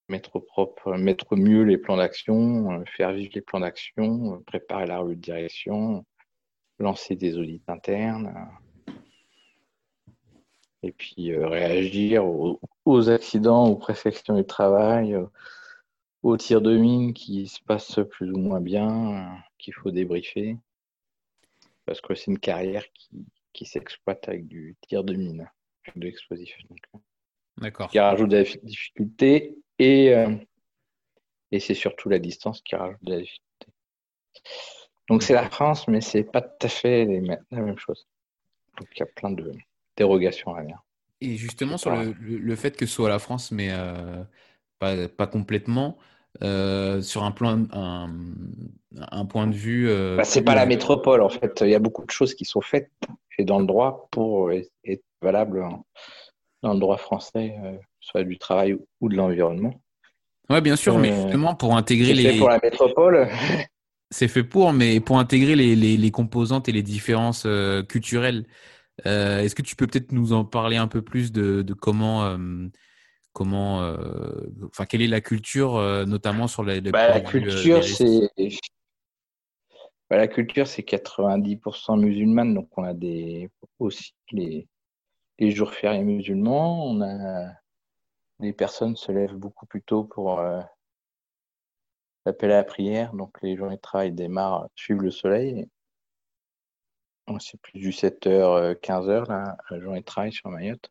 mettre 0.09 0.39
propre, 0.41 0.95
mettre 0.95 1.37
mieux 1.37 1.63
les 1.63 1.79
plans 1.79 1.97
d'action, 1.97 2.73
euh, 2.73 2.85
faire 2.97 3.13
vivre 3.13 3.33
les 3.35 3.41
plans 3.43 3.61
d'action, 3.61 4.43
préparer 4.47 4.87
la 4.87 4.99
rue 5.01 5.17
de 5.17 5.21
direction, 5.21 6.05
lancer 6.79 7.17
des 7.17 7.37
audits 7.39 7.63
internes, 7.69 8.35
et 10.83 10.93
puis 10.93 11.37
réagir 11.37 12.25
aux, 12.25 12.61
aux, 12.85 13.11
accidents, 13.11 13.67
aux 13.69 13.77
préfections 13.77 14.37
du 14.37 14.45
travail, 14.45 15.17
aux 16.23 16.37
tirs 16.37 16.63
de 16.63 16.77
mine 16.77 17.13
qui 17.13 17.47
se 17.49 17.61
passent 17.63 18.01
plus 18.11 18.33
ou 18.33 18.39
moins 18.39 18.61
bien, 18.61 19.39
qu'il 19.59 19.75
faut 19.75 19.91
débriefer 19.91 20.57
parce 21.89 22.03
que 22.03 22.15
c'est 22.15 22.27
une 22.31 22.39
carrière 22.39 22.85
qui, 22.93 23.25
qui 23.55 23.65
s'exploite 23.65 24.29
avec 24.29 24.47
du 24.47 24.77
tir 24.83 25.05
de 25.05 25.15
mine, 25.15 25.49
de 25.97 26.05
l'explosif. 26.05 26.55
D'accord. 27.57 27.89
Qui 27.89 27.99
rajoute 27.99 28.29
de 28.29 28.37
la 28.37 28.45
difficulté 28.63 29.57
et, 29.79 30.15
euh, 30.15 30.35
et 31.51 31.61
c'est 31.61 31.73
surtout 31.73 32.11
la 32.11 32.19
distance 32.19 32.61
qui 32.61 32.77
rajoute 32.77 33.03
de 33.03 33.13
la 33.15 33.21
difficulté. 33.21 33.67
Donc 35.09 35.23
c'est 35.23 35.33
la 35.33 35.49
France, 35.49 35.89
mais 35.89 36.03
c'est 36.03 36.25
pas 36.25 36.43
tout 36.43 36.67
à 36.67 36.69
fait 36.69 37.07
la 37.51 37.63
même 37.63 37.79
chose. 37.79 38.07
Donc 38.77 38.89
il 38.95 38.99
y 38.99 39.03
a 39.03 39.07
plein 39.07 39.31
de 39.31 39.51
dérogations 39.97 40.55
à 40.55 40.61
venir. 40.61 40.85
Et 41.23 41.37
justement, 41.37 41.79
sur 41.79 41.97
le, 41.97 42.13
le, 42.21 42.57
fait 42.57 42.77
que 42.77 42.85
ce 42.85 42.93
soit 42.93 43.09
la 43.09 43.19
France, 43.19 43.51
mais 43.51 43.71
euh, 43.73 44.23
pas, 44.79 45.09
pas, 45.09 45.27
complètement, 45.27 45.97
euh, 46.43 47.03
sur 47.03 47.25
un, 47.25 47.33
plan, 47.33 47.65
un, 47.73 48.11
un, 49.11 49.25
point 49.25 49.49
de 49.49 49.55
vue. 49.55 49.89
Euh, 49.89 50.17
bah, 50.17 50.25
c'est 50.25 50.43
pas 50.43 50.55
la 50.55 50.67
métropole 50.67 51.21
en 51.21 51.29
fait. 51.29 51.63
Il 51.63 51.71
y 51.71 51.75
a 51.75 51.81
beaucoup 51.81 52.05
de 52.05 52.11
choses 52.11 52.35
qui 52.35 52.45
sont 52.45 52.61
faites 52.61 52.91
et 53.39 53.45
dans 53.45 53.59
le 53.59 53.67
droit 53.67 54.09
pour 54.13 54.53
être 54.53 55.03
valable 55.21 55.65
dans 56.63 56.75
le 56.75 56.79
droit 56.79 56.97
français, 56.97 57.57
euh, 57.65 57.73
soit 58.01 58.23
du 58.23 58.39
travail 58.39 58.77
ou 59.01 59.09
de 59.09 59.17
l'environnement. 59.17 59.75
Ouais, 60.49 60.61
bien 60.61 60.77
sûr, 60.77 60.99
mais 60.99 61.13
justement 61.13 61.55
pour 61.57 61.77
intégrer 61.77 62.15
les. 62.15 62.23
C'est 62.23 62.33
fait 62.33 62.39
pour 62.39 62.51
la 62.51 62.61
métropole. 62.63 63.29
c'est 64.11 64.29
fait 64.29 64.45
pour, 64.45 64.73
mais 64.73 65.01
pour 65.01 65.19
intégrer 65.19 65.57
les, 65.57 65.75
les, 65.75 65.97
les 65.97 66.11
composantes 66.13 66.69
et 66.69 66.73
les 66.73 66.83
différences 66.83 67.47
culturelles. 67.89 68.47
Est-ce 69.05 69.55
que 69.55 69.63
tu 69.63 69.75
peux 69.75 69.87
peut-être 69.87 70.13
nous 70.13 70.33
en 70.33 70.45
parler 70.45 70.77
un 70.77 70.89
peu 70.89 71.03
plus 71.03 71.33
de, 71.33 71.63
de 71.63 71.75
comment 71.75 72.37
comment, 73.39 73.83
euh, 73.83 74.51
enfin, 74.65 74.85
quelle 74.85 75.01
est 75.01 75.07
la 75.07 75.21
culture, 75.21 75.77
euh, 75.77 76.05
notamment 76.05 76.49
sur 76.49 76.65
les, 76.65 76.81
bah, 76.81 77.09
la, 77.09 77.21
culture, 77.21 77.85
c'est 77.85 78.33
bah, 80.11 80.17
la 80.17 80.27
culture, 80.27 80.67
c'est 80.67 80.83
90% 80.83 82.01
musulmane, 82.01 82.53
donc 82.53 82.69
on 82.77 82.83
a 82.83 82.95
des 82.95 83.49
aussi 83.79 84.13
les, 84.33 84.67
les 85.39 85.53
jours 85.53 85.73
fériés 85.73 86.03
musulmans. 86.03 86.85
On 86.85 87.01
a 87.01 87.53
les 88.41 88.53
personnes 88.53 88.97
se 88.97 89.13
lèvent 89.13 89.37
beaucoup 89.37 89.67
plus 89.67 89.83
tôt 89.83 90.03
pour 90.03 90.41
euh, 90.41 90.61
appeler 92.25 92.55
à 92.55 92.57
la 92.57 92.65
prière, 92.65 93.15
donc 93.15 93.41
les 93.41 93.57
journées 93.57 93.77
de 93.77 93.81
travail 93.81 94.11
démarrent, 94.11 94.69
suivent 94.75 95.03
le 95.03 95.13
soleil. 95.13 95.69
C'est 97.39 97.61
plus 97.61 97.79
du 97.79 97.91
7h, 97.91 98.75
15h, 98.81 99.29
là, 99.29 99.57
la 99.71 99.81
journée 99.81 100.01
de 100.01 100.05
travail 100.05 100.33
sur 100.33 100.51
Mayotte. 100.51 100.91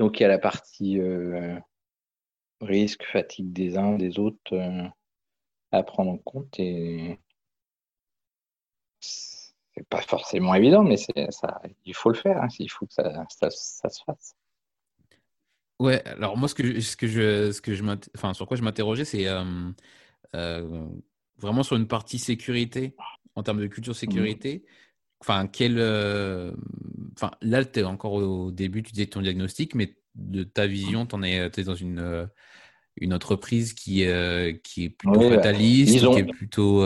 Donc 0.00 0.18
il 0.18 0.22
y 0.22 0.26
a 0.26 0.28
la 0.28 0.38
partie 0.38 0.98
euh, 0.98 1.58
risque, 2.62 3.04
fatigue 3.04 3.52
des 3.52 3.76
uns, 3.76 3.98
des 3.98 4.18
autres 4.18 4.54
euh, 4.54 4.88
à 5.72 5.82
prendre 5.82 6.10
en 6.10 6.16
compte 6.16 6.58
et 6.58 7.20
c'est 8.98 9.86
pas 9.90 10.00
forcément 10.00 10.54
évident, 10.54 10.82
mais 10.82 10.96
ça, 10.96 11.60
il 11.84 11.94
faut 11.94 12.08
le 12.08 12.14
faire, 12.16 12.42
hein, 12.42 12.48
il 12.58 12.70
faut 12.70 12.86
que 12.86 12.94
ça, 12.94 13.26
se 13.50 14.02
fasse. 14.06 14.36
Ouais, 15.78 16.02
alors 16.06 16.38
moi 16.38 16.48
ce 16.48 16.54
que 16.54 16.80
ce 16.80 16.96
que 16.96 17.06
je 17.06 17.52
ce 17.52 17.60
que 17.60 17.74
je 17.74 17.84
enfin 18.16 18.32
sur 18.32 18.46
quoi 18.46 18.56
je 18.56 18.62
m'interrogeais 18.62 19.04
c'est 19.04 19.26
euh, 19.26 20.86
vraiment 21.36 21.62
sur 21.62 21.76
une 21.76 21.88
partie 21.88 22.18
sécurité 22.18 22.96
en 23.34 23.42
termes 23.42 23.60
de 23.60 23.66
culture 23.66 23.94
sécurité. 23.94 24.64
Mmh. 24.64 24.89
Enfin, 25.20 25.46
quel. 25.46 25.76
Euh, 25.78 26.52
enfin, 27.14 27.30
là, 27.42 27.64
tu 27.64 27.80
es 27.80 27.84
encore 27.84 28.14
au 28.14 28.50
début, 28.50 28.82
tu 28.82 28.92
disais 28.92 29.06
ton 29.06 29.20
diagnostic, 29.20 29.74
mais 29.74 29.96
de 30.14 30.44
ta 30.44 30.66
vision, 30.66 31.06
tu 31.06 31.16
es, 31.24 31.64
dans 31.64 31.74
une, 31.74 31.98
euh, 31.98 32.26
une 32.96 33.12
entreprise 33.12 33.74
qui, 33.74 34.06
euh, 34.06 34.54
qui 34.64 34.84
est 34.84 34.90
plutôt 34.90 35.20
bah, 35.20 35.36
fataliste, 35.36 35.98
qui 35.98 36.18
est 36.18 36.24
plutôt. 36.24 36.82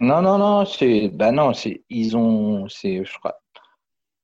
Non, 0.00 0.22
non, 0.22 0.38
non, 0.38 0.64
c'est. 0.64 1.08
Bah 1.08 1.32
non, 1.32 1.52
c'est. 1.52 1.84
Ils 1.90 2.16
ont. 2.16 2.68
C'est, 2.68 3.04
je 3.04 3.18
crois. 3.18 3.40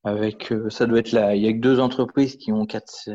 Avec. 0.04 0.52
ça 0.68 0.86
doit 0.86 1.00
être 1.00 1.12
là. 1.12 1.34
Il 1.34 1.42
y 1.42 1.48
a 1.48 1.52
que 1.52 1.58
deux 1.58 1.80
entreprises 1.80 2.36
qui 2.36 2.52
ont 2.52 2.66
quatre. 2.66 3.08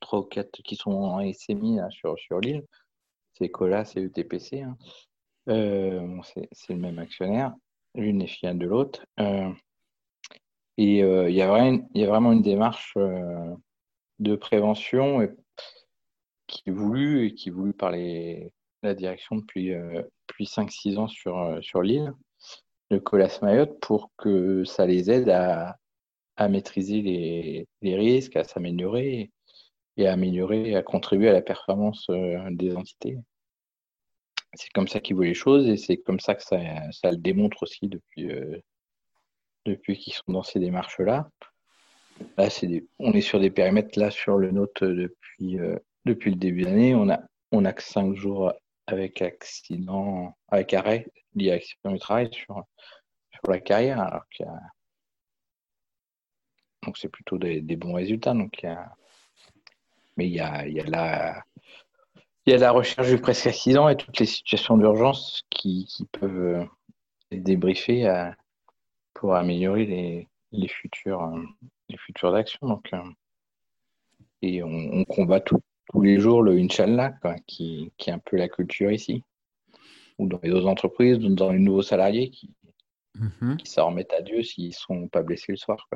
Trois 0.00 0.18
ou 0.18 0.24
quatre 0.24 0.60
qui 0.62 0.76
sont 0.76 0.92
en 0.92 1.32
SMI 1.32 1.78
sur, 1.88 2.18
sur 2.18 2.38
l'île. 2.38 2.64
C'est 3.38 3.48
Colas 3.48 3.90
et 3.96 4.02
ETPC. 4.02 4.60
Hein. 4.60 4.76
c'est 5.46 6.74
le 6.74 6.78
même 6.78 6.98
actionnaire 6.98 7.54
l'une 7.94 8.22
est 8.22 8.26
fière 8.26 8.54
de 8.54 8.66
l'autre. 8.66 9.06
Euh, 9.20 9.50
et 10.76 11.02
euh, 11.02 11.30
il 11.30 11.36
y, 11.36 11.42
a 11.42 11.48
vraiment, 11.48 11.88
y 11.94 12.04
a 12.04 12.08
vraiment 12.08 12.32
une 12.32 12.42
démarche 12.42 12.94
euh, 12.96 13.54
de 14.18 14.36
prévention 14.36 15.28
qui 16.46 16.62
est 16.66 16.72
voulue 16.72 17.26
et 17.26 17.34
qui 17.34 17.48
est 17.48 17.52
voulue 17.52 17.72
par 17.72 17.90
les, 17.90 18.52
la 18.82 18.94
direction 18.94 19.36
depuis, 19.36 19.70
depuis 20.28 20.44
5-6 20.44 20.98
ans 20.98 21.08
sur, 21.08 21.58
sur 21.62 21.82
l'île, 21.82 22.12
le 22.90 23.00
Colas 23.00 23.38
Mayotte, 23.42 23.78
pour 23.80 24.10
que 24.18 24.64
ça 24.64 24.86
les 24.86 25.10
aide 25.10 25.30
à, 25.30 25.78
à 26.36 26.48
maîtriser 26.48 27.00
les, 27.02 27.66
les, 27.82 27.96
risques, 27.96 28.36
à 28.36 28.44
s'améliorer 28.44 29.30
et 29.96 30.06
à 30.06 30.12
améliorer, 30.12 30.76
à 30.76 30.82
contribuer 30.82 31.30
à 31.30 31.32
la 31.32 31.42
performance 31.42 32.08
des 32.50 32.76
entités 32.76 33.16
c'est 34.56 34.70
comme 34.72 34.88
ça 34.88 35.00
qu'ils 35.00 35.16
voient 35.16 35.26
les 35.26 35.34
choses 35.34 35.68
et 35.68 35.76
c'est 35.76 35.98
comme 35.98 36.20
ça 36.20 36.34
que 36.34 36.42
ça, 36.42 36.58
le 36.58 37.16
démontre 37.16 37.62
aussi 37.62 37.88
depuis, 37.88 38.30
euh, 38.30 38.58
depuis 39.64 39.96
qu'ils 39.98 40.14
sont 40.14 40.32
dans 40.32 40.42
ces 40.42 40.60
démarches-là. 40.60 41.28
Là, 42.38 42.50
c'est 42.50 42.84
on 42.98 43.12
est 43.12 43.20
sur 43.20 43.40
des 43.40 43.50
périmètres, 43.50 43.98
là, 43.98 44.10
sur 44.10 44.38
le 44.38 44.50
nôtre 44.50 44.86
depuis, 44.86 45.58
euh, 45.58 45.76
depuis 46.04 46.30
le 46.30 46.36
début 46.36 46.62
d'année. 46.62 46.94
On 46.94 47.08
a, 47.10 47.20
on 47.52 47.64
a 47.64 47.72
que 47.72 47.82
cinq 47.82 48.14
jours 48.14 48.52
avec 48.86 49.22
accident, 49.22 50.36
avec 50.48 50.74
arrêt 50.74 51.06
lié 51.34 51.50
à 51.50 51.54
accident 51.54 51.92
du 51.92 51.98
travail 51.98 52.28
sur, 52.32 52.62
sur 53.32 53.50
la 53.50 53.60
carrière. 53.60 54.22
Qu'il 54.30 54.46
donc, 56.84 56.98
c'est 56.98 57.08
plutôt 57.08 57.38
des, 57.38 57.60
bons 57.76 57.94
résultats. 57.94 58.34
Donc. 58.34 58.64
Mais 60.16 60.26
il 60.26 60.32
y 60.34 60.40
a, 60.40 60.66
il 60.66 60.74
y 60.74 60.80
a 60.80 60.84
là 60.84 61.42
il 62.46 62.52
y 62.52 62.54
a 62.54 62.58
la 62.58 62.72
recherche 62.72 63.08
du 63.08 63.18
presque 63.18 63.46
accident 63.46 63.88
et 63.88 63.96
toutes 63.96 64.18
les 64.18 64.26
situations 64.26 64.76
d'urgence 64.76 65.42
qui, 65.50 65.88
peuvent 66.12 66.60
euh, 66.60 66.64
être 67.30 67.42
débriefées 67.42 68.06
euh, 68.06 68.30
pour 69.14 69.34
améliorer 69.34 69.86
les, 69.86 70.28
les 70.52 70.68
futures, 70.68 71.22
euh, 71.22 71.42
les 71.88 71.96
futures 71.96 72.34
actions. 72.34 72.68
Donc, 72.68 72.90
et 74.42 74.62
on, 74.62 75.04
combat 75.04 75.40
tous 75.40 75.62
les 76.02 76.18
jours 76.18 76.42
le 76.42 76.58
Inch'Allah, 76.58 77.14
qui, 77.46 77.92
qui, 77.96 78.10
est 78.10 78.12
un 78.12 78.18
peu 78.18 78.36
la 78.36 78.48
culture 78.48 78.92
ici, 78.92 79.22
ou 80.18 80.26
dans 80.26 80.40
les 80.42 80.50
autres 80.50 80.66
entreprises, 80.66 81.16
ou 81.24 81.34
dans 81.34 81.50
les 81.50 81.58
nouveaux 81.58 81.82
salariés 81.82 82.28
qui, 82.28 82.50
mhm. 83.14 83.56
qui 83.56 83.70
s'en 83.70 83.86
remettent 83.86 84.12
à 84.12 84.20
Dieu 84.20 84.42
s'ils 84.42 84.68
ne 84.68 84.72
sont 84.72 85.08
pas 85.08 85.22
blessés 85.22 85.52
le 85.52 85.56
soir. 85.56 85.88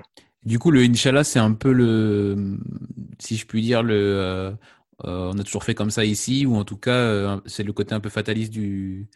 Du 0.45 0.59
coup, 0.59 0.71
le 0.71 0.81
Inch'Allah, 0.81 1.25
c'est 1.25 1.41
un 1.41 1.53
peu 1.53 1.73
le, 1.73 2.59
si 3.19 3.37
je 3.37 3.47
puis 3.47 3.61
dire, 3.61 3.83
le, 3.83 4.57
on 5.05 5.39
a 5.39 5.45
toujours 5.45 5.65
fait 5.65 5.75
comme 5.75 5.91
ça 5.91 6.05
ici, 6.05 6.47
ou 6.47 6.57
en 6.57 6.65
tout 6.65 6.77
cas, 6.77 7.41
c'est 7.47 7.63
le 7.63 7.73
côté 7.73 7.95
un 7.95 8.01
peu 8.01 8.11
fataliste 8.11 8.53
du, 8.53 9.09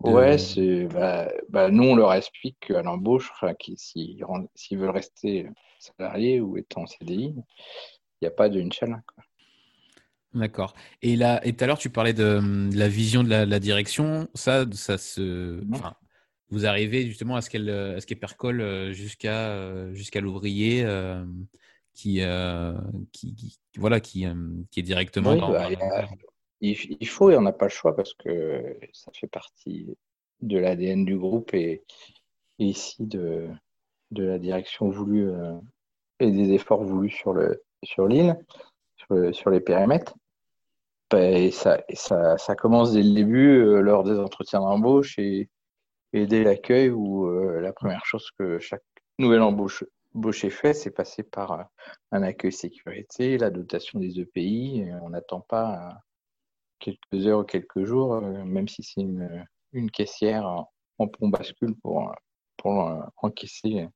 Ouais, 0.00 0.36
c'est 0.36 0.84
bah, 0.86 1.32
bah, 1.48 1.70
nous 1.70 1.84
on 1.84 1.96
leur 1.96 2.12
explique 2.12 2.58
qu'à 2.60 2.82
l'embauche, 2.82 3.32
s'ils 3.76 4.78
veulent 4.78 4.90
rester 4.90 5.48
salariés 5.78 6.40
ou 6.40 6.58
être 6.58 6.76
en 6.76 6.86
CDI, 6.86 7.34
il 7.34 7.44
n'y 8.22 8.28
a 8.28 8.30
pas 8.30 8.48
de 8.48 8.60
Inch'Allah. 8.60 9.02
D'accord. 10.34 10.74
Et 11.00 11.16
là, 11.16 11.40
et 11.46 11.56
tout 11.56 11.64
à 11.64 11.66
l'heure 11.66 11.78
tu 11.78 11.88
parlais 11.88 12.12
de, 12.12 12.40
la 12.76 12.88
vision 12.88 13.24
de 13.24 13.30
la, 13.30 13.58
direction. 13.58 14.28
Ça, 14.34 14.66
ça 14.72 14.98
se, 14.98 15.62
vous 16.50 16.66
arrivez 16.66 17.06
justement 17.06 17.36
à 17.36 17.40
ce 17.40 17.48
qu'elle, 17.48 17.70
à 17.70 18.00
ce 18.00 18.06
qu'elle 18.06 18.18
percole 18.18 18.60
euh, 18.60 18.92
jusqu'à 18.92 19.92
jusqu'à 19.94 20.20
l'ouvrier 20.20 20.84
euh, 20.84 21.24
qui, 21.96 22.20
euh, 22.20 22.74
qui, 23.12 23.34
qui, 23.34 23.58
voilà 23.78 24.00
qui, 24.00 24.26
qui 24.70 24.80
est 24.80 24.82
directement 24.82 25.34
dans. 25.34 25.50
Bah, 25.50 25.68
il, 26.60 27.08
faut 27.08 27.30
et 27.30 27.36
on 27.36 27.42
n'a 27.42 27.52
pas 27.52 27.66
le 27.66 27.70
choix 27.70 27.94
parce 27.94 28.14
que 28.14 28.78
ça 28.92 29.10
fait 29.14 29.26
partie 29.26 29.96
de 30.40 30.58
l'ADN 30.58 31.04
du 31.04 31.16
groupe 31.16 31.54
et, 31.54 31.82
ici 32.58 33.04
de, 33.04 33.48
de 34.10 34.24
la 34.24 34.38
direction 34.38 34.88
voulue 34.88 35.28
euh, 35.30 35.56
et 36.20 36.30
des 36.30 36.52
efforts 36.52 36.82
voulus 36.82 37.10
sur 37.10 37.32
le 37.32 37.62
sur 37.84 38.06
l'île, 38.08 38.38
sur, 38.96 39.34
sur, 39.34 39.50
les 39.50 39.60
périmètres. 39.60 40.16
Ben, 41.10 41.36
et 41.36 41.50
ça, 41.50 41.82
ça, 41.92 42.36
ça, 42.38 42.56
commence 42.56 42.92
dès 42.92 43.02
le 43.02 43.12
début, 43.12 43.58
euh, 43.58 43.80
lors 43.80 44.02
des 44.02 44.18
entretiens 44.18 44.60
d'embauche 44.60 45.18
et, 45.18 45.48
et 46.12 46.26
dès 46.26 46.42
l'accueil 46.42 46.90
où 46.90 47.26
euh, 47.26 47.60
la 47.60 47.72
première 47.72 48.04
chose 48.04 48.28
que 48.38 48.58
chaque 48.58 48.82
nouvelle 49.18 49.42
embauche, 49.42 49.84
embauché 50.16 50.50
fait, 50.50 50.72
c'est 50.72 50.90
passer 50.90 51.22
par 51.22 51.68
un 52.10 52.22
accueil 52.22 52.52
sécurité, 52.52 53.38
la 53.38 53.50
dotation 53.50 54.00
des 54.00 54.18
EPI. 54.18 54.84
On 55.02 55.10
n'attend 55.10 55.40
pas 55.40 56.02
quelques 56.78 57.26
heures 57.26 57.40
ou 57.40 57.44
quelques 57.44 57.84
jours, 57.84 58.14
euh, 58.14 58.44
même 58.44 58.68
si 58.68 58.82
c'est 58.82 59.02
une, 59.02 59.90
caissière 59.90 60.46
en, 60.98 61.08
pont 61.08 61.28
bascule 61.28 61.74
pour, 61.76 62.14
pour 62.56 62.88
euh, 62.88 63.02
encaisser 63.18 63.88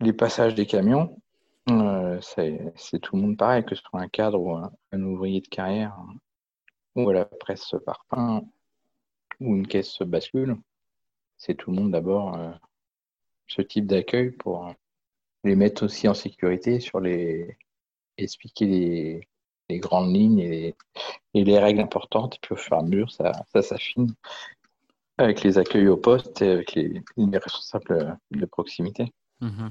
les 0.00 0.12
passages 0.12 0.54
des 0.54 0.66
camions. 0.66 1.18
Euh, 1.70 2.20
c'est 2.20 2.98
tout 3.00 3.16
le 3.16 3.22
monde 3.22 3.38
pareil, 3.38 3.64
que 3.64 3.74
ce 3.74 3.82
soit 3.82 4.00
un 4.00 4.08
cadre 4.08 4.40
ou 4.40 4.54
un, 4.54 5.02
ouvrier 5.02 5.40
de 5.40 5.48
carrière, 5.48 5.96
ou 6.96 7.08
à 7.08 7.14
la 7.14 7.24
presse 7.24 7.74
par 7.84 8.04
pain, 8.10 8.42
ou 9.40 9.56
une 9.56 9.66
caisse 9.66 10.00
bascule. 10.00 10.56
C'est 11.38 11.54
tout 11.54 11.70
le 11.70 11.76
monde 11.76 11.92
d'abord 11.92 12.36
ce 13.46 13.62
type 13.62 13.86
d'accueil 13.86 14.32
pour 14.32 14.74
les 15.44 15.56
mettre 15.56 15.84
aussi 15.84 16.08
en 16.08 16.14
sécurité 16.14 16.80
sur 16.80 17.00
les 17.00 17.56
expliquer 18.16 18.66
les, 19.68 19.78
grandes 19.78 20.14
lignes 20.14 20.40
et 20.40 20.74
les, 21.34 21.58
règles 21.58 21.80
importantes. 21.80 22.36
Et 22.36 22.38
puis 22.42 22.54
au 22.54 22.56
fur 22.56 22.76
et 22.76 22.80
à 22.80 22.82
mesure, 22.82 23.10
ça, 23.10 23.32
ça 23.52 23.62
s'affine 23.62 24.14
avec 25.18 25.42
les 25.42 25.58
accueils 25.58 25.88
au 25.88 25.96
poste 25.96 26.42
et 26.42 26.50
avec 26.50 26.74
les, 26.74 27.02
responsables 27.16 28.18
de 28.30 28.46
proximité. 28.46 29.12
Mhm. 29.40 29.70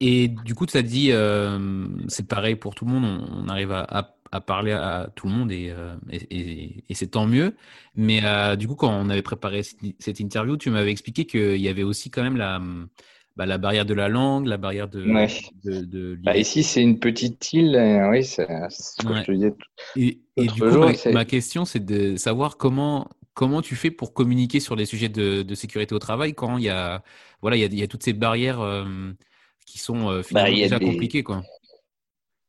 Et, 0.00 0.28
du 0.28 0.56
coup, 0.56 0.66
tu 0.66 0.76
as 0.76 0.82
dit, 0.82 1.12
euh, 1.12 1.86
c'est 2.08 2.26
pareil 2.26 2.56
pour 2.56 2.74
tout 2.74 2.84
le 2.84 2.90
monde, 2.90 3.28
on, 3.30 3.48
arrive 3.48 3.70
à, 3.70 4.40
parler 4.40 4.72
à 4.72 5.08
tout 5.14 5.28
le 5.28 5.32
monde 5.32 5.52
et, 5.52 5.70
euh, 5.70 5.94
c'est 6.90 7.12
tant 7.12 7.26
mieux. 7.26 7.54
Mais 7.94 8.24
euh, 8.24 8.56
du 8.56 8.66
coup, 8.66 8.74
quand 8.74 8.90
on 8.90 9.08
avait 9.08 9.22
préparé 9.22 9.62
cette 9.62 10.18
interview, 10.18 10.56
tu 10.56 10.70
m'avais 10.70 10.90
expliqué 10.90 11.26
qu'il 11.26 11.60
y 11.60 11.68
avait 11.68 11.84
aussi 11.84 12.10
quand 12.10 12.24
même 12.24 12.36
la, 12.36 12.60
bah, 13.38 13.46
la 13.46 13.56
barrière 13.56 13.86
de 13.86 13.94
la 13.94 14.08
langue, 14.08 14.46
la 14.46 14.56
barrière 14.56 14.88
de. 14.88 15.00
de, 15.64 16.18
bah, 16.24 16.36
ici, 16.36 16.64
c'est 16.64 16.82
une 16.82 16.98
petite 16.98 17.52
île. 17.52 17.76
Euh, 17.76 18.10
oui, 18.10 18.24
c'est 18.24 18.48
ce 18.68 19.06
que 19.06 19.14
je 19.14 19.22
te 19.22 19.30
disais. 19.30 19.54
Et, 19.94 20.18
et 20.36 20.46
du 20.48 20.60
coup, 20.60 21.12
ma, 21.12 21.24
question, 21.24 21.64
c'est 21.64 21.84
de 21.84 22.16
savoir 22.16 22.56
comment, 22.56 23.08
comment 23.34 23.62
tu 23.62 23.76
fais 23.76 23.92
pour 23.92 24.12
communiquer 24.12 24.58
sur 24.58 24.74
les 24.74 24.86
sujets 24.86 25.08
de, 25.08 25.54
sécurité 25.54 25.94
au 25.94 26.00
travail 26.00 26.34
quand 26.34 26.58
il 26.58 26.64
y 26.64 26.68
a, 26.68 27.04
voilà, 27.40 27.56
il 27.56 27.78
y 27.78 27.82
a, 27.82 27.86
toutes 27.86 28.02
ces 28.02 28.12
barrières 28.12 28.60
euh, 28.60 29.12
qui 29.66 29.78
sont 29.78 30.10
euh, 30.10 30.16
bah, 30.16 30.22
finalement 30.24 30.56
déjà 30.56 30.80
compliquées. 30.80 31.22
Quoi. 31.22 31.42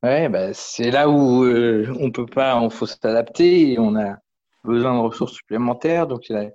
Ouais, 0.02 0.28
bah, 0.28 0.56
c'est 0.56 0.90
là 0.90 1.08
où 1.08 1.46
on 1.46 2.10
peut 2.10 2.26
pas, 2.26 2.60
on 2.60 2.72
faut 2.72 2.88
s'adapter 2.88 3.74
et 3.74 3.80
on 3.80 3.96
a 3.96 4.18
besoin 4.64 4.96
de 4.96 5.02
ressources 5.02 5.34
supplémentaires. 5.34 6.08
Donc, 6.08 6.30
il 6.30 6.34
y 6.34 6.36
a 6.36 6.50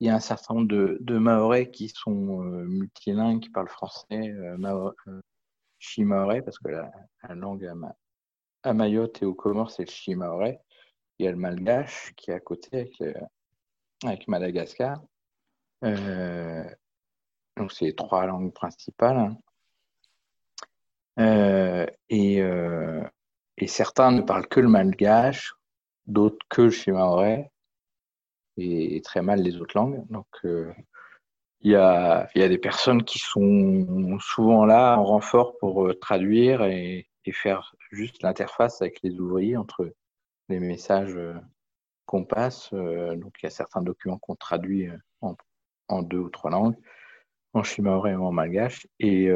il 0.00 0.06
y 0.06 0.10
a 0.10 0.14
un 0.14 0.20
certain 0.20 0.54
nombre 0.54 0.68
de, 0.68 0.96
de 1.00 1.64
qui 1.64 1.88
sont 1.90 2.42
euh, 2.42 2.64
multilingues, 2.64 3.40
qui 3.40 3.50
parlent 3.50 3.68
français, 3.68 4.30
euh, 4.30 4.56
euh 5.06 5.20
parce 6.44 6.58
que 6.58 6.68
la, 6.68 6.90
langue 7.34 7.70
à, 8.62 8.74
Mayotte 8.74 9.22
et 9.22 9.26
aux 9.26 9.34
Comores, 9.34 9.70
c'est 9.70 9.84
le 9.84 9.90
Chi-Maoré. 9.90 10.58
Il 11.18 11.24
y 11.24 11.28
a 11.28 11.30
le 11.30 11.36
malgache 11.36 12.12
qui 12.16 12.30
est 12.30 12.34
à 12.34 12.40
côté 12.40 12.90
avec, 14.02 14.28
Madagascar. 14.28 15.02
Euh, 15.84 16.64
donc, 17.56 17.72
c'est 17.72 17.86
les 17.86 17.94
trois 17.94 18.26
langues 18.26 18.52
principales. 18.52 19.34
et, 21.18 22.36
et, 23.56 23.66
certains 23.66 24.12
ne 24.12 24.22
parlent 24.22 24.48
que 24.48 24.60
le 24.60 24.68
malgache, 24.68 25.54
d'autres 26.06 26.46
que 26.48 26.62
le 26.62 26.70
Chi-Maoré 26.70 27.49
et, 28.56 29.00
très 29.02 29.22
mal 29.22 29.42
les 29.42 29.56
autres 29.60 29.76
langues. 29.76 30.04
Donc, 30.10 30.26
euh, 30.44 30.72
il 31.62 31.72
y, 31.72 31.76
a, 31.76 32.28
des 32.34 32.58
personnes 32.58 33.04
qui 33.04 33.18
sont 33.18 34.18
souvent 34.20 34.64
là 34.64 34.96
en 34.96 35.04
renfort 35.04 35.58
pour 35.58 35.86
euh, 35.86 35.94
traduire 35.94 36.64
et, 36.64 37.06
faire 37.32 37.76
juste 37.92 38.24
l'interface 38.24 38.82
avec 38.82 38.98
les 39.04 39.20
ouvriers 39.20 39.56
entre 39.56 39.94
les 40.48 40.58
messages 40.58 41.14
euh, 41.14 41.34
qu'on 42.06 42.24
passe. 42.24 42.72
donc, 42.72 43.36
il 43.40 43.44
y 43.44 43.46
a 43.46 43.50
certains 43.50 43.82
documents 43.82 44.18
qu'on 44.18 44.34
traduit 44.34 44.88
en, 45.20 46.02
deux 46.02 46.18
ou 46.18 46.28
trois 46.28 46.50
langues, 46.50 46.74
en 47.52 47.62
chimaoré 47.62 48.12
et 48.12 48.16
en 48.16 48.32
malgache, 48.32 48.88
et, 48.98 49.28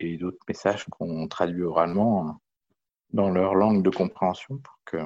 et 0.00 0.16
d'autres 0.16 0.44
messages 0.48 0.84
qu'on 0.86 1.28
traduit 1.28 1.62
oralement 1.62 2.40
dans 3.12 3.30
leur 3.30 3.54
langue 3.54 3.84
de 3.84 3.90
compréhension 3.90 4.58
pour, 4.58 4.78
que, 4.84 4.96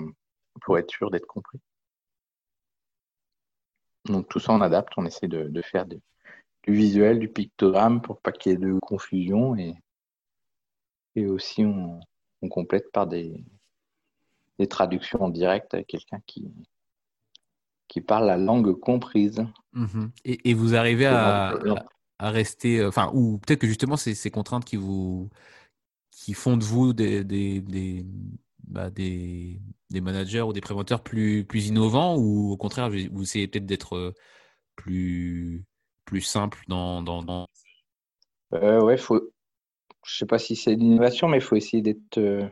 pour 0.63 0.79
être 0.79 0.91
sûr 0.91 1.11
d'être 1.11 1.27
compris. 1.27 1.61
Donc 4.07 4.29
tout 4.29 4.39
ça, 4.39 4.53
on 4.53 4.61
adapte, 4.61 4.93
on 4.97 5.07
essaie 5.07 5.29
de, 5.29 5.63
faire 5.63 5.87
du 5.87 6.01
visuel, 6.67 7.19
du 7.19 7.29
pictogramme 7.29 8.01
pour 8.01 8.21
pas 8.21 8.33
qu'il 8.33 8.53
y 8.53 8.55
ait 8.55 8.59
de 8.59 8.79
confusion 8.81 9.57
et, 9.57 9.75
et 11.15 11.27
aussi 11.27 11.65
on, 11.65 12.01
complète 12.49 12.93
par 12.93 13.09
des, 13.09 13.45
traductions 14.71 15.21
en 15.21 15.29
direct 15.29 15.75
avec 15.75 15.89
quelqu'un 15.89 16.21
qui, 16.27 16.49
qui 17.89 18.01
parle 18.01 18.27
la 18.27 18.37
langue 18.37 18.79
comprise. 18.79 19.45
Mhm. 19.73 20.13
Et, 20.25 20.55
vous 20.55 20.77
arrivez 20.77 21.07
à, 21.07 21.59
à, 22.19 22.31
rester, 22.31 22.85
enfin, 22.85 23.11
ou 23.13 23.39
peut-être 23.39 23.61
que 23.61 23.67
justement 23.67 23.97
c'est 23.97 24.15
ces 24.15 24.31
contraintes 24.31 24.65
qui 24.65 24.77
vous 24.77 25.29
qui 26.17 26.33
font 26.33 26.57
de 26.57 26.65
vous 26.65 26.93
des, 26.95 28.05
bah, 28.67 28.91
des, 28.91 29.61
des, 29.91 30.01
managers 30.01 30.43
ou 30.43 30.53
des 30.53 30.61
préventeurs 30.61 31.03
plus, 31.03 31.45
plus 31.45 31.69
innovants 31.69 32.17
ou 32.17 32.53
au 32.53 32.57
contraire, 32.57 32.91
vous 32.91 33.23
essayez 33.23 33.47
peut-être 33.49 33.67
d'être 33.67 33.97
euh, 33.97 34.15
plus, 34.75 35.65
plus 36.05 36.21
simple 36.21 36.59
dans. 36.69 37.03
dans. 37.03 37.47
Euh, 38.55 38.81
ouais, 38.81 38.97
faut... 38.97 39.33
je 40.05 40.17
sais 40.17 40.27
pas 40.27 40.39
si 40.39 40.57
c'est 40.57 40.75
l'innovation, 40.75 41.29
mais 41.29 41.39
il 41.39 41.43
faut 41.43 41.57
essayer 41.57 41.83
d'être 41.83 42.19
euh, 42.19 42.47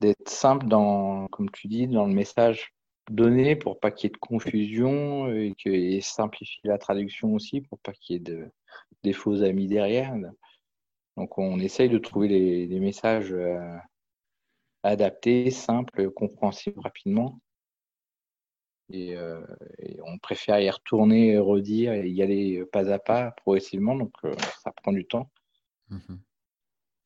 d'être 0.00 0.28
simple 0.28 0.66
dans, 0.68 1.26
comme 1.28 1.50
tu 1.50 1.66
dis, 1.68 1.88
dans 1.88 2.06
le 2.06 2.14
message 2.14 2.72
donné 3.10 3.56
pour 3.56 3.80
pas 3.80 3.90
qu'il 3.90 4.08
y 4.08 4.10
ait 4.10 4.14
de 4.14 4.18
confusion 4.18 5.32
et, 5.32 5.54
que, 5.62 6.00
simplifier 6.00 6.60
la 6.64 6.78
traduction 6.78 7.34
aussi 7.34 7.62
pour 7.62 7.78
pas 7.78 7.92
qu'il 7.92 8.14
y 8.14 8.16
ait 8.16 8.22
de, 8.22 8.50
des 9.02 9.14
faux 9.14 9.42
amis 9.42 9.66
derrière. 9.66 10.14
Donc 11.16 11.38
on 11.38 11.58
essaye 11.58 11.88
de 11.88 11.98
trouver 11.98 12.28
les 12.28 12.80
messages 12.80 13.34
adapté, 14.82 15.50
simple, 15.50 16.10
compréhensible 16.10 16.80
rapidement. 16.80 17.40
Euh, 18.94 19.44
et, 19.78 19.98
on 20.02 20.18
préfère 20.18 20.60
y 20.60 20.70
retourner, 20.70 21.38
redire 21.38 21.92
et 21.92 22.08
y 22.08 22.22
aller 22.22 22.64
pas 22.72 22.90
à 22.90 22.98
pas, 22.98 23.32
progressivement. 23.32 23.94
Donc, 23.94 24.12
euh, 24.24 24.32
ça 24.62 24.72
prend 24.72 24.92
du 24.92 25.06
temps. 25.06 25.30
Mhm. 25.90 26.20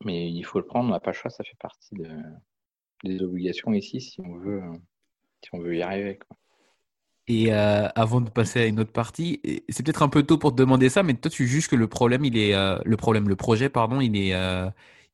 Mais 0.05 0.31
il 0.31 0.43
faut 0.43 0.59
le 0.59 0.67
prendre, 0.67 0.89
on 0.89 0.93
n'a 0.93 1.01
pas 1.01 1.11
le 1.11 1.17
choix, 1.17 1.31
ça 1.31 1.45
fait 1.45 1.57
partie 1.61 1.95
de, 1.95 2.09
des 3.05 3.23
obligations 3.23 3.73
ici 3.73 4.01
si 4.01 4.21
on 4.21 4.35
veut, 4.35 4.63
si 5.45 5.51
on 5.53 5.61
veut 5.61 5.77
y 5.77 5.83
arriver. 5.83 6.19
Et 7.29 7.53
euh, 7.53 7.87
avant 7.95 8.21
de 8.21 8.29
passer 8.29 8.61
à 8.63 8.67
une 8.67 8.81
autre 8.81 8.91
partie, 8.91 9.41
c'est 9.69 9.85
peut-être 9.85 10.03
un 10.03 10.09
peu 10.09 10.25
tôt 10.25 10.39
pour 10.39 10.51
te 10.51 10.57
demander 10.57 10.89
ça, 10.89 11.05
mais 11.05 11.15
toi, 11.15 11.31
tu 11.31 11.47
juges 11.47 11.69
que 11.69 11.77
le 11.77 11.87
problème, 11.87 12.25
il 12.25 12.37
est, 12.37 12.53
le 12.85 12.97
problème, 12.97 13.29
le 13.29 13.37
projet, 13.37 13.69
pardon, 13.69 14.01
il 14.01 14.17
est, 14.17 14.35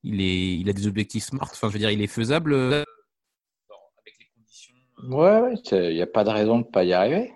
il, 0.02 0.20
est, 0.20 0.58
il 0.58 0.68
a 0.68 0.72
des 0.72 0.86
objectifs 0.86 1.24
smart. 1.24 1.48
Enfin, 1.50 1.68
je 1.68 1.74
veux 1.74 1.78
dire, 1.78 1.90
il 1.90 2.02
est 2.02 2.06
faisable 2.06 2.52
euh, 2.52 2.84
avec 3.98 4.14
les 4.18 4.26
conditions. 4.34 4.74
Ouais, 5.04 5.54
il 5.72 5.94
n'y 5.94 6.02
a 6.02 6.06
pas 6.06 6.24
de 6.24 6.30
raison 6.30 6.58
de 6.58 6.66
ne 6.66 6.70
pas 6.70 6.84
y 6.84 6.92
arriver. 6.92 7.32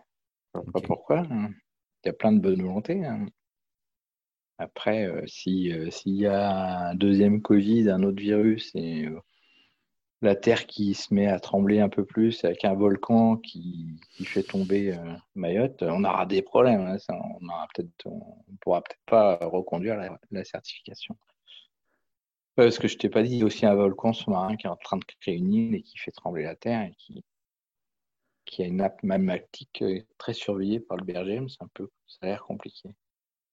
Je 0.54 0.60
sais 0.60 0.72
pas 0.72 0.80
pourquoi. 0.80 1.22
Il 1.30 2.06
y 2.06 2.08
a 2.08 2.12
plein 2.12 2.32
de 2.32 2.40
bonnes 2.40 2.62
volontés. 2.62 3.04
Hein. 3.04 3.26
Après, 4.58 5.10
s'il 5.26 5.90
y 6.04 6.26
a 6.26 6.88
un 6.90 6.94
deuxième 6.94 7.42
Covid, 7.42 7.90
un 7.90 8.02
autre 8.02 8.20
virus 8.20 8.70
et 8.74 9.08
la 10.20 10.36
Terre 10.36 10.66
qui 10.66 10.94
se 10.94 11.12
met 11.12 11.26
à 11.26 11.40
trembler 11.40 11.80
un 11.80 11.88
peu 11.88 12.04
plus 12.04 12.44
avec 12.44 12.64
un 12.64 12.74
volcan 12.74 13.38
qui, 13.38 13.98
fait 14.24 14.44
tomber 14.44 14.96
Mayotte, 15.34 15.82
on 15.82 16.04
aura 16.04 16.26
des 16.26 16.42
problèmes. 16.42 16.82
Hein. 16.82 16.96
on 17.08 17.40
ne 17.40 18.56
pourra 18.60 18.82
peut-être 18.82 19.02
pas 19.06 19.36
reconduire 19.42 19.96
la 20.30 20.44
certification. 20.44 21.16
Parce 22.54 22.78
que 22.78 22.86
je 22.86 22.98
t'ai 22.98 23.08
pas 23.08 23.22
dit, 23.22 23.30
il 23.30 23.38
y 23.38 23.42
a 23.42 23.46
aussi 23.46 23.64
un 23.64 23.74
volcan 23.74 24.12
sous-marin 24.12 24.56
qui 24.56 24.66
est 24.66 24.70
en 24.70 24.76
train 24.76 24.98
de 24.98 25.04
créer 25.04 25.36
une 25.36 25.52
île 25.52 25.74
et 25.74 25.82
qui 25.82 25.96
fait 25.98 26.10
trembler 26.10 26.42
la 26.42 26.54
Terre 26.54 26.82
et 26.82 26.94
qui, 26.98 27.24
qui 28.44 28.62
a 28.62 28.66
une 28.66 28.76
nappe 28.76 29.02
magmatique 29.02 29.80
euh, 29.82 30.00
très 30.18 30.34
surveillée 30.34 30.80
par 30.80 30.98
le 30.98 31.04
BRGM. 31.04 31.48
C'est 31.48 31.62
un 31.62 31.70
peu, 31.72 31.88
ça 32.06 32.18
a 32.22 32.26
l'air 32.26 32.42
compliqué. 32.42 32.90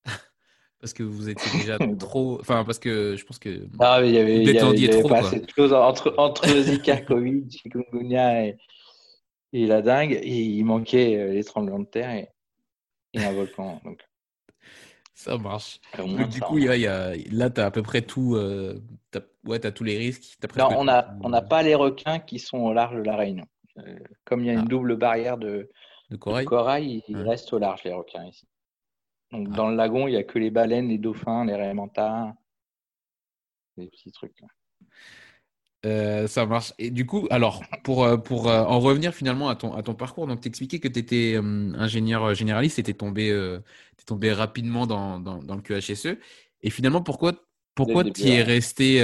parce 0.82 0.94
que 0.94 1.04
vous 1.04 1.30
étiez 1.30 1.60
déjà 1.60 1.78
trop. 1.98 2.40
Enfin, 2.42 2.66
parce 2.66 2.80
que 2.80 3.16
je 3.16 3.26
pense 3.26 3.40
que. 3.40 3.68
Ah, 3.80 4.02
il 4.04 4.12
y 4.12 4.18
avait, 4.18 4.42
il 4.42 4.54
y 4.54 4.60
avait, 4.60 4.78
y 4.78 4.90
avait 4.90 5.04
pas 5.04 5.20
assez 5.20 5.40
de 5.40 5.50
choses 5.50 5.72
entre, 5.72 6.14
entre 6.18 6.48
Zika, 6.62 7.02
Covid, 7.02 7.50
chikungunya 7.50 8.48
et, 8.48 8.58
et 9.54 9.66
la 9.66 9.82
dingue. 9.82 10.12
Et 10.12 10.42
il 10.42 10.66
manquait 10.66 11.16
euh, 11.16 11.34
les 11.34 11.46
tremblements 11.46 11.80
de 11.80 11.86
terre 11.86 12.12
et, 12.12 12.30
et 13.14 13.24
un 13.24 13.32
volcan. 13.32 13.80
Donc. 13.86 14.09
Ça 15.20 15.38
marche. 15.38 15.82
du 16.32 16.40
coup, 16.40 16.60
y 16.60 16.88
a, 16.88 17.14
là, 17.30 17.50
tu 17.50 17.60
as 17.60 17.66
à 17.66 17.72
peu 17.72 17.84
près 17.84 18.02
tout. 18.02 18.36
Euh, 18.36 18.82
ouais, 19.44 19.60
tu 19.60 19.68
as 19.68 19.72
tous 19.74 19.84
les 19.84 19.98
risques. 19.98 20.38
non, 20.56 20.70
on 20.78 20.86
n'a 20.86 21.14
on 21.22 21.34
a 21.34 21.42
pas 21.42 21.62
les 21.62 21.76
requins 21.76 22.20
qui 22.20 22.40
sont 22.40 22.60
au 22.60 22.72
large 22.72 22.96
de 22.96 23.02
la 23.02 23.18
Réunion. 23.18 23.46
Euh, 23.80 24.00
comme 24.24 24.40
il 24.40 24.48
y 24.48 24.50
a 24.50 24.54
une 24.54 24.60
ah. 24.60 24.70
double 24.70 24.96
barrière 24.96 25.38
de, 25.38 25.70
de 26.10 26.16
corail, 26.16 26.46
corail 26.46 27.04
ils 27.10 27.18
restent 27.18 27.52
au 27.52 27.60
large, 27.60 27.84
les 27.84 27.92
requins 27.92 28.28
ici. 28.28 28.48
Donc, 29.34 29.50
ah. 29.52 29.56
dans 29.58 29.70
le 29.70 29.76
lagon, 29.76 30.08
il 30.08 30.12
n'y 30.12 30.18
a 30.18 30.24
que 30.24 30.40
les 30.40 30.52
baleines, 30.52 30.88
les 30.88 30.98
dauphins, 30.98 31.44
les 31.44 31.56
raimentas, 31.56 32.34
des 33.76 33.88
petits 33.88 34.14
trucs. 34.14 34.42
Euh, 35.86 36.28
ça 36.28 36.46
marche. 36.46 36.74
Et 36.78 36.92
du 36.92 37.06
coup, 37.06 37.28
alors, 37.30 37.64
pour, 37.84 38.04
euh, 38.04 38.18
pour 38.18 38.50
euh, 38.50 38.64
en 38.64 38.80
revenir 38.80 39.14
finalement 39.14 39.48
à 39.50 39.56
ton, 39.56 39.74
à 39.74 39.82
ton 39.82 39.94
parcours, 39.94 40.28
donc 40.28 40.42
t'expliquais 40.42 40.80
que 40.80 40.90
tu 40.90 41.00
étais 41.00 41.36
ingénieur 41.38 42.34
généraliste 42.34 42.80
et 42.80 42.84
tu 42.84 42.92
es 42.92 42.94
tombé, 42.94 43.58
tombé 44.06 44.34
rapidement 44.34 44.88
dans, 44.88 45.20
dans, 45.20 45.42
dans, 45.42 45.56
le 45.56 45.62
QHSE. 45.62 46.18
Et 46.62 46.70
finalement, 46.70 47.02
pourquoi 47.02 47.34
pourquoi 47.76 48.04
tu 48.04 48.28
es 48.28 48.44
resté 48.44 48.98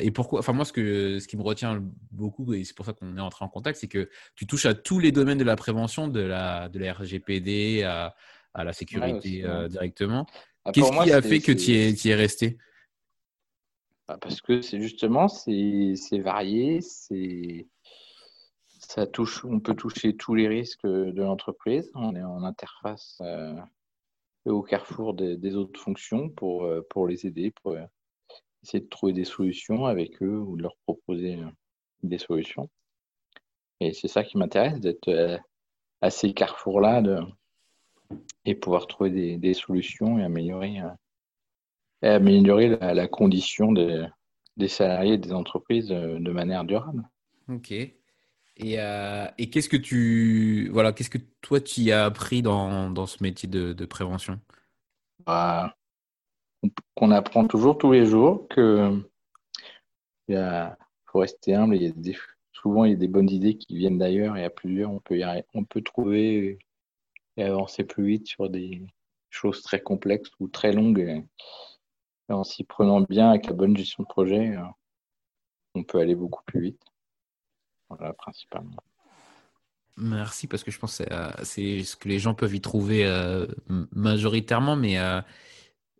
et 0.00 0.10
pourquoi 0.10 0.40
Enfin, 0.40 0.52
moi, 0.52 0.64
ce, 0.64 0.72
que, 0.72 1.20
ce 1.20 1.28
qui 1.28 1.36
me 1.36 1.42
retient 1.42 1.80
beaucoup, 2.10 2.54
et 2.54 2.64
c'est 2.64 2.74
pour 2.74 2.84
ça 2.84 2.92
qu'on 2.92 3.16
est 3.16 3.20
entré 3.20 3.44
en 3.44 3.48
contact, 3.48 3.78
c'est 3.78 3.86
que 3.86 4.10
tu 4.34 4.48
touches 4.48 4.66
à 4.66 4.74
tous 4.74 4.98
les 4.98 5.12
domaines 5.12 5.38
de 5.38 5.44
la 5.44 5.54
prévention, 5.54 6.08
de 6.08 6.20
la, 6.20 6.68
de 6.68 6.80
la 6.80 6.92
RGPD 6.92 7.84
à, 7.84 8.16
à 8.52 8.64
la 8.64 8.72
sécurité 8.72 9.44
directement. 9.68 10.26
Ah, 10.64 10.72
Qu'est-ce 10.72 11.04
qui 11.04 11.12
a 11.12 11.22
fait 11.22 11.38
que 11.38 11.52
tu 11.52 11.70
y, 11.70 12.10
es 12.10 12.14
resté? 12.16 12.58
Parce 14.06 14.40
que 14.40 14.60
c'est 14.62 14.80
justement, 14.80 15.28
c'est 15.28 16.18
varié, 16.20 16.80
c'est 16.80 17.66
ça 18.78 19.06
touche, 19.06 19.44
on 19.44 19.60
peut 19.60 19.74
toucher 19.74 20.16
tous 20.16 20.34
les 20.34 20.48
risques 20.48 20.86
de 20.86 21.22
l'entreprise. 21.22 21.90
On 21.94 22.14
est 22.14 22.22
en 22.22 22.44
interface 22.44 23.18
euh, 23.20 23.54
au 24.44 24.62
carrefour 24.62 25.14
des, 25.14 25.56
autres 25.56 25.80
fonctions 25.80 26.28
pour, 26.28 26.64
euh, 26.64 26.86
pour 26.90 27.08
les 27.08 27.26
aider, 27.26 27.50
pour 27.50 27.72
euh, 27.72 27.82
essayer 28.62 28.80
de 28.80 28.88
trouver 28.88 29.12
des 29.12 29.24
solutions 29.24 29.86
avec 29.86 30.22
eux 30.22 30.38
ou 30.38 30.56
de 30.56 30.62
leur 30.62 30.76
proposer 30.84 31.38
des 32.02 32.18
solutions. 32.18 32.70
Et 33.80 33.92
c'est 33.92 34.08
ça 34.08 34.22
qui 34.24 34.38
m'intéresse, 34.38 34.80
d'être 34.80 35.40
à 36.00 36.10
ces 36.10 36.32
carrefours-là 36.32 37.02
et 38.44 38.54
pouvoir 38.54 38.86
trouver 38.86 39.36
des, 39.36 39.54
solutions 39.54 40.18
et 40.18 40.24
améliorer 40.24 40.80
et 42.06 42.10
améliorer 42.10 42.68
la, 42.68 43.08
condition 43.08 43.72
des, 43.72 44.06
des, 44.56 44.68
salariés 44.68 45.14
et 45.14 45.18
des 45.18 45.32
entreprises 45.32 45.90
euh, 45.90 46.18
de 46.20 46.30
manière 46.30 46.64
durable. 46.64 47.02
Ok. 47.48 47.72
Et, 47.72 47.94
euh, 48.78 49.26
et 49.36 49.50
qu'est-ce 49.50 49.68
que 49.68 49.76
tu 49.76 50.70
voilà, 50.72 50.92
qu'est-ce 50.92 51.10
que 51.10 51.18
toi 51.42 51.60
tu 51.60 51.90
as 51.90 52.06
appris 52.06 52.40
dans, 52.42 52.90
dans 52.90 53.06
ce 53.06 53.22
métier 53.22 53.48
de, 53.48 53.72
de 53.72 53.84
prévention? 53.84 54.40
Bah, 55.26 55.76
Qu'on 56.94 57.10
apprend 57.10 57.46
toujours 57.46 57.76
tous 57.76 57.92
les 57.92 58.06
jours 58.06 58.46
que 58.48 59.02
il 60.28 60.76
faut 61.06 61.18
rester 61.18 61.54
humble. 61.54 61.76
Il 61.76 61.82
y 61.82 61.86
a 61.86 61.90
des, 61.90 62.16
souvent 62.52 62.84
il 62.84 62.92
y 62.92 62.94
a 62.94 62.98
des 62.98 63.08
bonnes 63.08 63.30
idées 63.30 63.58
qui 63.58 63.76
viennent 63.76 63.98
d'ailleurs 63.98 64.36
et 64.36 64.44
à 64.44 64.50
plusieurs 64.50 64.90
on 64.90 65.00
peut 65.00 65.18
y 65.18 65.44
on 65.52 65.64
peut 65.64 65.82
trouver 65.82 66.58
et 67.36 67.42
avancer 67.42 67.84
plus 67.84 68.06
vite 68.06 68.26
sur 68.26 68.48
des 68.48 68.86
choses 69.28 69.60
très 69.62 69.80
complexes 69.80 70.30
ou 70.40 70.48
très 70.48 70.72
longues 70.72 71.22
en 72.28 72.44
s'y 72.44 72.64
prenant 72.64 73.00
bien 73.00 73.30
avec 73.30 73.46
la 73.46 73.52
bonne 73.52 73.76
gestion 73.76 74.02
de 74.02 74.08
projet, 74.08 74.56
euh, 74.56 74.62
on 75.74 75.84
peut 75.84 75.98
aller 75.98 76.14
beaucoup 76.14 76.42
plus 76.44 76.60
vite. 76.60 76.82
Voilà, 77.88 78.12
principalement. 78.12 78.76
Merci, 79.96 80.46
parce 80.46 80.62
que 80.62 80.70
je 80.70 80.78
pense 80.78 80.98
que 80.98 81.04
c'est 81.44 81.80
euh, 81.80 81.84
ce 81.84 81.96
que 81.96 82.08
les 82.08 82.18
gens 82.18 82.34
peuvent 82.34 82.54
y 82.54 82.60
trouver 82.60 83.06
euh, 83.06 83.46
majoritairement, 83.92 84.76
mais 84.76 84.98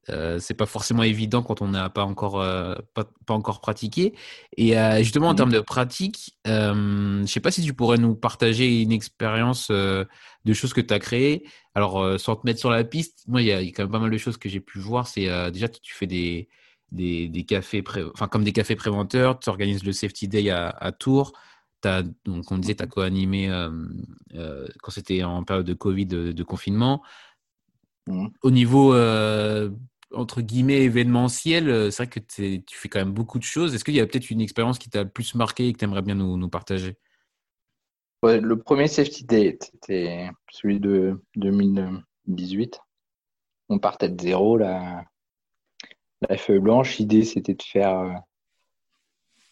euh, 0.08 0.38
c'est 0.38 0.54
pas 0.54 0.66
forcément 0.66 1.02
évident 1.02 1.42
quand 1.42 1.62
on 1.62 1.68
n'a 1.68 1.90
pas 1.90 2.04
encore 2.04 2.40
euh, 2.40 2.76
pas, 2.94 3.06
encore 3.28 3.60
pratiqué. 3.60 4.14
Et 4.56 4.78
euh, 4.78 4.98
justement 4.98 5.28
en 5.28 5.32
mmh 5.32 5.36
termes 5.36 5.52
de 5.52 5.60
pratique, 5.60 6.36
je 6.44 7.24
sais 7.26 7.40
pas 7.40 7.50
si 7.50 7.62
tu 7.62 7.74
pourrais 7.74 7.98
nous 7.98 8.14
partager 8.14 8.82
une 8.82 8.92
expérience 8.92 9.70
de 9.70 10.52
choses 10.52 10.72
que 10.72 10.80
tu 10.80 10.94
as 10.94 10.98
créées. 10.98 11.44
Alors 11.74 12.20
sans 12.20 12.36
te 12.36 12.46
mettre 12.46 12.60
sur 12.60 12.70
la 12.70 12.84
piste, 12.84 13.24
moi 13.26 13.42
il 13.42 13.48
y, 13.48 13.52
a 13.52 13.60
quand 13.60 13.82
même 13.82 13.92
pas 13.92 13.98
mal 13.98 14.10
de 14.10 14.18
choses 14.18 14.36
que 14.36 14.48
j'ai 14.48 14.60
pu 14.60 14.78
voir. 14.78 15.08
C'est 15.08 15.28
déjà 15.50 15.68
tu 15.68 15.94
fais 15.94 16.06
des 16.06 16.48
des, 16.92 17.28
des 17.28 17.44
cafés, 17.44 17.82
enfin 18.14 18.28
comme 18.28 18.44
des 18.44 18.52
cafés 18.52 18.76
préventeurs. 18.76 19.40
Tu 19.40 19.48
organises 19.50 19.84
le 19.84 19.92
safety 19.92 20.28
day 20.28 20.50
à, 20.50 20.68
à 20.68 20.92
Tours. 20.92 21.32
As, 21.84 22.02
donc 22.24 22.50
on 22.50 22.58
disait 22.58 22.74
tu 22.74 22.82
as 22.82 22.86
co-animé 22.86 23.48
quand 24.32 24.90
c'était 24.90 25.24
en 25.24 25.44
période 25.44 25.66
de 25.66 25.74
Covid, 25.74 26.06
de, 26.06 26.32
de 26.32 26.42
confinement. 26.44 27.02
Mmh. 28.08 28.28
Au 28.42 28.50
niveau 28.52 28.94
entre 30.12 30.40
guillemets 30.40 30.82
événementiel, 30.82 31.68
euh, 31.68 31.90
c'est 31.90 32.04
vrai 32.04 32.10
que 32.10 32.20
tu 32.20 32.76
fais 32.76 32.88
quand 32.88 32.98
même 32.98 33.12
beaucoup 33.12 33.38
de 33.38 33.44
choses. 33.44 33.74
Est-ce 33.74 33.84
qu'il 33.84 33.94
y 33.94 34.00
a 34.00 34.06
peut-être 34.06 34.30
une 34.30 34.40
expérience 34.40 34.78
qui 34.78 34.90
t'a 34.90 35.02
le 35.02 35.08
plus 35.08 35.34
marqué 35.34 35.68
et 35.68 35.72
que 35.72 35.78
tu 35.78 35.84
aimerais 35.84 36.02
bien 36.02 36.14
nous, 36.14 36.48
partager? 36.48 36.96
Le 38.22 38.56
premier 38.56 38.88
Safety 38.88 39.24
Day, 39.24 39.58
c'était 39.60 40.30
celui 40.50 40.80
de 40.80 41.22
2018. 41.36 42.80
On 43.68 43.78
partait 43.78 44.08
de 44.08 44.20
zéro. 44.20 44.56
La, 44.56 45.04
la 46.28 46.36
feuille 46.36 46.58
blanche, 46.60 46.98
l'idée 46.98 47.24
c'était 47.24 47.54
de 47.54 47.62
faire 47.62 48.00
euh, 48.00 48.12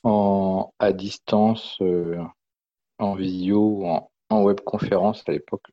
en, 0.03 0.73
à 0.79 0.93
distance, 0.93 1.77
euh, 1.83 2.21
en 2.99 3.15
visio, 3.15 3.87
en, 3.87 4.11
en 4.31 4.43
webconférence 4.43 5.23
à 5.27 5.33
l'époque. 5.33 5.67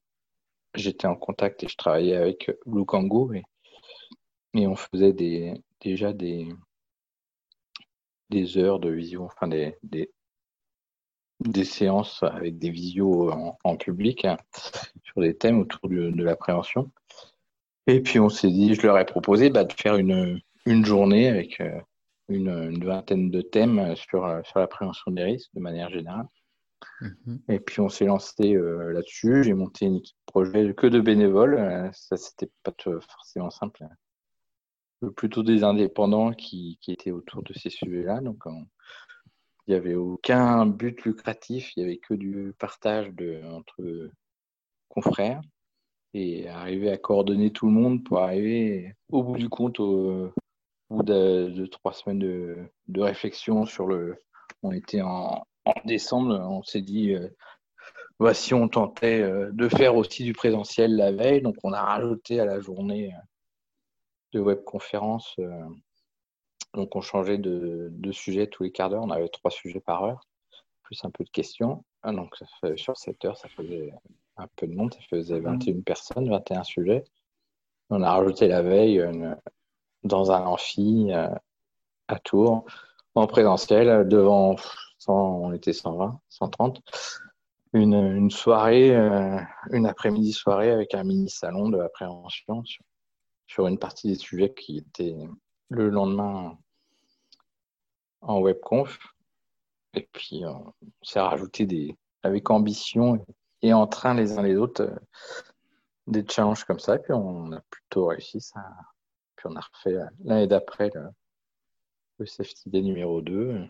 J'étais 0.75 1.07
en 1.07 1.15
contact 1.15 1.63
et 1.63 1.67
je 1.67 1.75
travaillais 1.75 2.15
avec 2.17 2.51
Blue 2.65 2.85
Kango. 2.85 3.33
Et 3.33 3.43
et 4.53 4.67
on 4.67 4.75
faisait 4.75 5.13
des, 5.13 5.53
déjà 5.79 6.13
des, 6.13 6.47
des 8.29 8.57
heures 8.57 8.79
de 8.79 8.89
visio, 8.89 9.23
enfin 9.23 9.47
des, 9.47 9.77
des, 9.83 10.11
des 11.39 11.65
séances 11.65 12.23
avec 12.23 12.57
des 12.57 12.69
visios 12.69 13.31
en, 13.63 13.77
public 13.77 14.25
hein, 14.25 14.37
sur 15.03 15.21
des 15.21 15.35
thèmes 15.35 15.59
autour 15.59 15.89
de, 15.89 16.23
la 16.23 16.35
prévention. 16.35 16.91
Et 17.87 18.01
puis 18.01 18.19
on 18.19 18.29
s'est 18.29 18.51
dit, 18.51 18.75
je 18.75 18.81
leur 18.83 18.97
ai 18.97 19.05
proposé 19.05 19.49
bah, 19.49 19.63
de 19.63 19.73
faire 19.73 19.95
une, 19.95 20.39
une 20.65 20.85
journée 20.85 21.27
avec 21.27 21.59
euh, 21.61 21.79
une, 22.29 22.49
une, 22.49 22.85
vingtaine 22.85 23.31
de 23.31 23.41
thèmes 23.41 23.95
sur, 23.95 24.41
sur 24.45 24.59
la 24.59 24.67
prévention 24.67 25.11
des 25.11 25.23
risques 25.23 25.51
de 25.53 25.59
manière 25.59 25.89
générale. 25.89 26.27
Mhm. 27.01 27.41
Et 27.49 27.59
puis 27.59 27.79
on 27.79 27.89
s'est 27.89 28.05
lancé 28.05 28.53
euh, 28.53 28.91
là-dessus. 28.93 29.43
J'ai 29.43 29.53
monté 29.53 29.85
une 29.85 29.97
équipe 29.97 30.17
projet 30.25 30.73
que 30.73 30.87
de 30.87 30.99
bénévoles. 30.99 31.55
Euh, 31.55 31.89
ça, 31.93 32.17
c'était 32.17 32.49
pas 32.63 32.73
forcément 32.77 33.49
simple 33.49 33.85
plutôt 35.09 35.43
des 35.43 35.63
indépendants 35.63 36.31
qui, 36.31 36.77
qui 36.81 36.91
étaient 36.91 37.11
autour 37.11 37.43
de 37.43 37.53
ces 37.53 37.69
sujets-là. 37.69 38.21
Donc, 38.21 38.43
il 39.67 39.71
n'y 39.71 39.75
avait 39.75 39.95
aucun 39.95 40.65
but 40.65 41.03
lucratif, 41.03 41.75
il 41.75 41.79
n'y 41.79 41.89
avait 41.89 41.97
que 41.97 42.13
du 42.13 42.53
partage 42.57 43.09
de, 43.11 43.41
entre 43.45 44.09
confrères 44.89 45.41
et 46.13 46.49
arriver 46.49 46.91
à 46.91 46.97
coordonner 46.97 47.51
tout 47.51 47.67
le 47.67 47.71
monde 47.71 48.03
pour 48.03 48.19
arriver 48.19 48.93
au 49.11 49.23
bout 49.23 49.37
du 49.37 49.49
compte, 49.49 49.79
au, 49.79 50.31
bout 50.89 51.03
de, 51.03 51.65
trois 51.67 51.93
semaines 51.93 52.19
de, 52.19 52.57
de, 52.87 53.01
réflexion 53.01 53.65
sur 53.65 53.87
le. 53.87 54.17
On 54.63 54.71
était 54.71 55.01
en, 55.01 55.45
en 55.65 55.73
décembre, 55.85 56.37
on 56.49 56.63
s'est 56.63 56.81
dit. 56.81 57.13
Euh, 57.13 57.29
voici, 58.19 58.53
on 58.53 58.67
tentait 58.67 59.21
euh, 59.21 59.51
de 59.53 59.69
faire 59.69 59.95
aussi 59.95 60.23
du 60.23 60.33
présentiel 60.33 60.95
la 60.95 61.11
veille, 61.11 61.41
donc 61.41 61.55
on 61.63 61.71
a 61.71 61.81
rajouté 61.81 62.39
à 62.39 62.45
la 62.45 62.59
journée 62.59 63.13
de 64.31 64.39
webconférence. 64.39 65.35
Euh, 65.39 65.65
donc, 66.73 66.95
on 66.95 67.01
changeait 67.01 67.37
de, 67.37 67.89
de, 67.91 68.11
sujet 68.11 68.47
tous 68.47 68.63
les 68.63 68.71
quarts 68.71 68.89
d'heure. 68.89 69.03
On 69.03 69.09
avait 69.09 69.27
trois 69.29 69.51
sujets 69.51 69.81
par 69.81 70.03
heure, 70.03 70.25
plus 70.83 71.03
un 71.03 71.09
peu 71.09 71.23
de 71.23 71.29
questions. 71.29 71.83
Ah, 72.03 72.13
donc, 72.13 72.35
ça 72.37 72.45
fait, 72.61 72.77
sur 72.77 72.97
7 72.97 73.25
heures, 73.25 73.37
ça 73.37 73.49
faisait 73.49 73.93
un 74.37 74.47
peu 74.55 74.67
de 74.67 74.73
monde. 74.73 74.93
Ça 74.93 75.01
faisait 75.09 75.39
21 75.39 75.73
mmh. 75.73 75.83
personnes, 75.83 76.29
21 76.29 76.63
sujets. 76.63 77.03
On 77.89 78.01
a 78.01 78.11
rajouté 78.11 78.47
la 78.47 78.61
veille 78.61 78.99
une, 78.99 79.37
dans 80.03 80.31
un 80.31 80.45
amphi 80.45 81.11
à 81.11 82.19
Tours, 82.19 82.65
en 83.15 83.27
présentiel, 83.27 84.07
devant, 84.07 84.55
on 85.07 85.51
était 85.51 85.73
120, 85.73 86.19
130, 86.29 86.81
une, 87.73 87.93
une 87.93 88.31
soirée, 88.31 88.95
une 89.71 89.85
après-midi 89.85 90.31
soirée 90.31 90.71
avec 90.71 90.93
un 90.93 91.03
mini 91.03 91.29
salon 91.29 91.69
de 91.69 91.79
appréhension 91.79 92.63
sur, 92.63 92.83
sur 93.51 93.67
une 93.67 93.77
partie 93.77 94.07
des 94.07 94.15
sujets 94.15 94.53
qui 94.53 94.77
étaient 94.77 95.27
le 95.67 95.89
lendemain 95.89 96.57
en 98.21 98.39
webconf. 98.39 98.97
Et 99.93 100.07
puis, 100.13 100.45
on 100.45 100.73
s'est 101.01 101.19
rajouté 101.19 101.65
des, 101.65 101.97
avec 102.23 102.49
ambition 102.49 103.25
et 103.61 103.73
en 103.73 103.87
train 103.87 104.13
les 104.13 104.37
uns 104.37 104.41
les 104.41 104.55
autres 104.55 104.83
euh, 104.83 104.95
des 106.07 106.25
challenges 106.25 106.63
comme 106.63 106.79
ça. 106.79 106.95
Et 106.95 106.99
puis, 106.99 107.11
on 107.11 107.51
a 107.51 107.59
plutôt 107.69 108.05
réussi 108.07 108.39
ça. 108.39 108.63
Puis, 109.35 109.47
on 109.49 109.55
a 109.57 109.59
refait 109.59 109.97
l'année 110.23 110.47
d'après 110.47 110.89
le, 110.95 112.25
Safety 112.25 112.69
Day 112.69 112.81
numéro 112.81 113.19
2, 113.19 113.67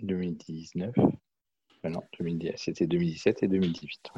2019. 0.00 0.92
Euh, 0.98 1.88
non, 1.88 2.02
c'était 2.56 2.86
2017 2.86 3.44
et 3.44 3.48
2018. 3.48 4.10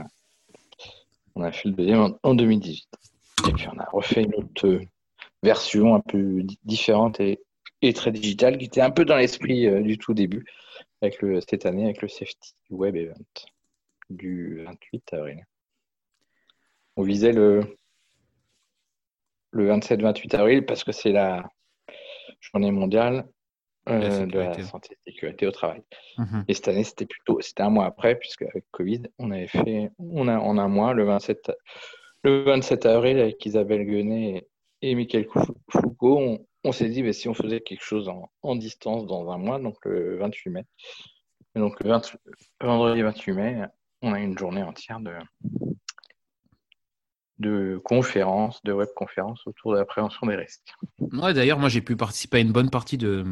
On 1.37 1.42
a 1.42 1.53
fait 1.53 1.68
le 1.68 1.77
deuxième 1.77 2.18
en 2.20 2.35
2018. 2.35 2.88
Et 3.46 3.53
puis, 3.53 3.68
on 3.72 3.79
a 3.79 3.85
refait 3.85 4.24
une 4.24 4.35
autre 4.35 4.81
version 5.45 5.95
un 5.95 6.01
peu 6.01 6.43
différente 6.65 7.21
et, 7.21 7.41
très 7.95 8.13
digitale 8.13 8.57
qui 8.57 8.65
était 8.65 8.81
un 8.81 8.91
peu 8.91 9.05
dans 9.05 9.17
l'esprit 9.17 9.67
euh, 9.67 9.83
du 9.83 9.99
tout 9.99 10.15
début 10.15 10.47
avec 11.03 11.21
le, 11.21 11.41
cette 11.43 11.67
année 11.67 11.85
avec 11.85 12.01
le 12.01 12.09
Safety 12.09 12.55
Web 12.71 12.97
Event 12.97 13.15
du 14.09 14.65
28 14.65 15.13
avril. 15.13 15.47
On 16.97 17.03
visait 17.03 17.33
le, 17.33 17.77
le 19.51 19.69
27-28 19.69 20.35
avril 20.37 20.65
parce 20.65 20.83
que 20.83 20.93
c'est 20.93 21.13
la 21.13 21.43
journée 22.41 22.71
mondiale 22.71 23.27
euh, 23.89 24.25
de 24.25 24.39
la 24.39 24.63
santé 24.63 24.97
et 25.07 25.11
sécurité 25.11 25.47
au 25.47 25.51
travail. 25.51 25.83
Mhm. 26.17 26.45
Et 26.49 26.55
cette 26.55 26.69
année, 26.69 26.85
c'était 26.85 27.05
plutôt, 27.05 27.41
c'était 27.43 27.63
un 27.63 27.71
mois 27.71 27.85
après, 27.85 28.17
puisque 28.17 28.43
avec 28.43 28.65
Covid, 28.71 29.03
on 29.19 29.31
avait 29.31 29.47
fait, 29.47 29.91
on 29.99 30.27
a, 30.27 30.39
en 30.39 30.57
un 30.57 30.69
mois, 30.69 30.95
le 30.95 31.05
27, 31.05 31.53
le 32.23 32.45
27 32.45 32.87
avril, 32.87 33.19
avec 33.19 33.45
Isabelle 33.45 33.85
Guenet 33.85 34.47
et 34.85 34.94
Michael 34.94 35.27
Foucault, 35.70 36.38
on, 36.62 36.73
s'est 36.73 36.90
dit, 36.90 37.03
mais 37.03 37.14
si 37.14 37.27
on 37.27 37.35
faisait 37.35 37.61
quelque 37.61 37.83
chose 37.83 38.11
en, 38.42 38.57
distance 38.57 39.07
dans 39.07 39.31
un 39.31 39.38
mois, 39.38 39.59
donc 39.59 39.77
le 39.87 40.18
28 40.18 40.51
mai, 40.51 40.64
donc 41.55 41.83
le 41.83 41.90
vendredi 42.61 43.01
28 43.01 43.33
mai, 43.33 43.62
on 44.03 44.12
a 44.12 44.20
une 44.20 44.37
journée 44.37 44.62
entière 44.62 45.01
de, 45.01 45.12
de 47.38 47.81
conférences, 47.83 48.62
de 48.64 48.75
webconférences 48.75 49.47
autour 49.47 49.73
de 49.73 49.79
la 49.79 49.87
prévention 49.87 50.27
des 50.27 50.37
risques. 50.37 50.75
Ouais, 50.99 51.33
d'ailleurs, 51.33 51.59
moi 51.59 51.70
j'ai 51.70 51.81
pu 51.81 51.97
participer 51.97 52.37
à 52.37 52.40
une 52.40 52.53
bonne 52.53 52.68
partie 52.68 52.99
de, 52.99 53.25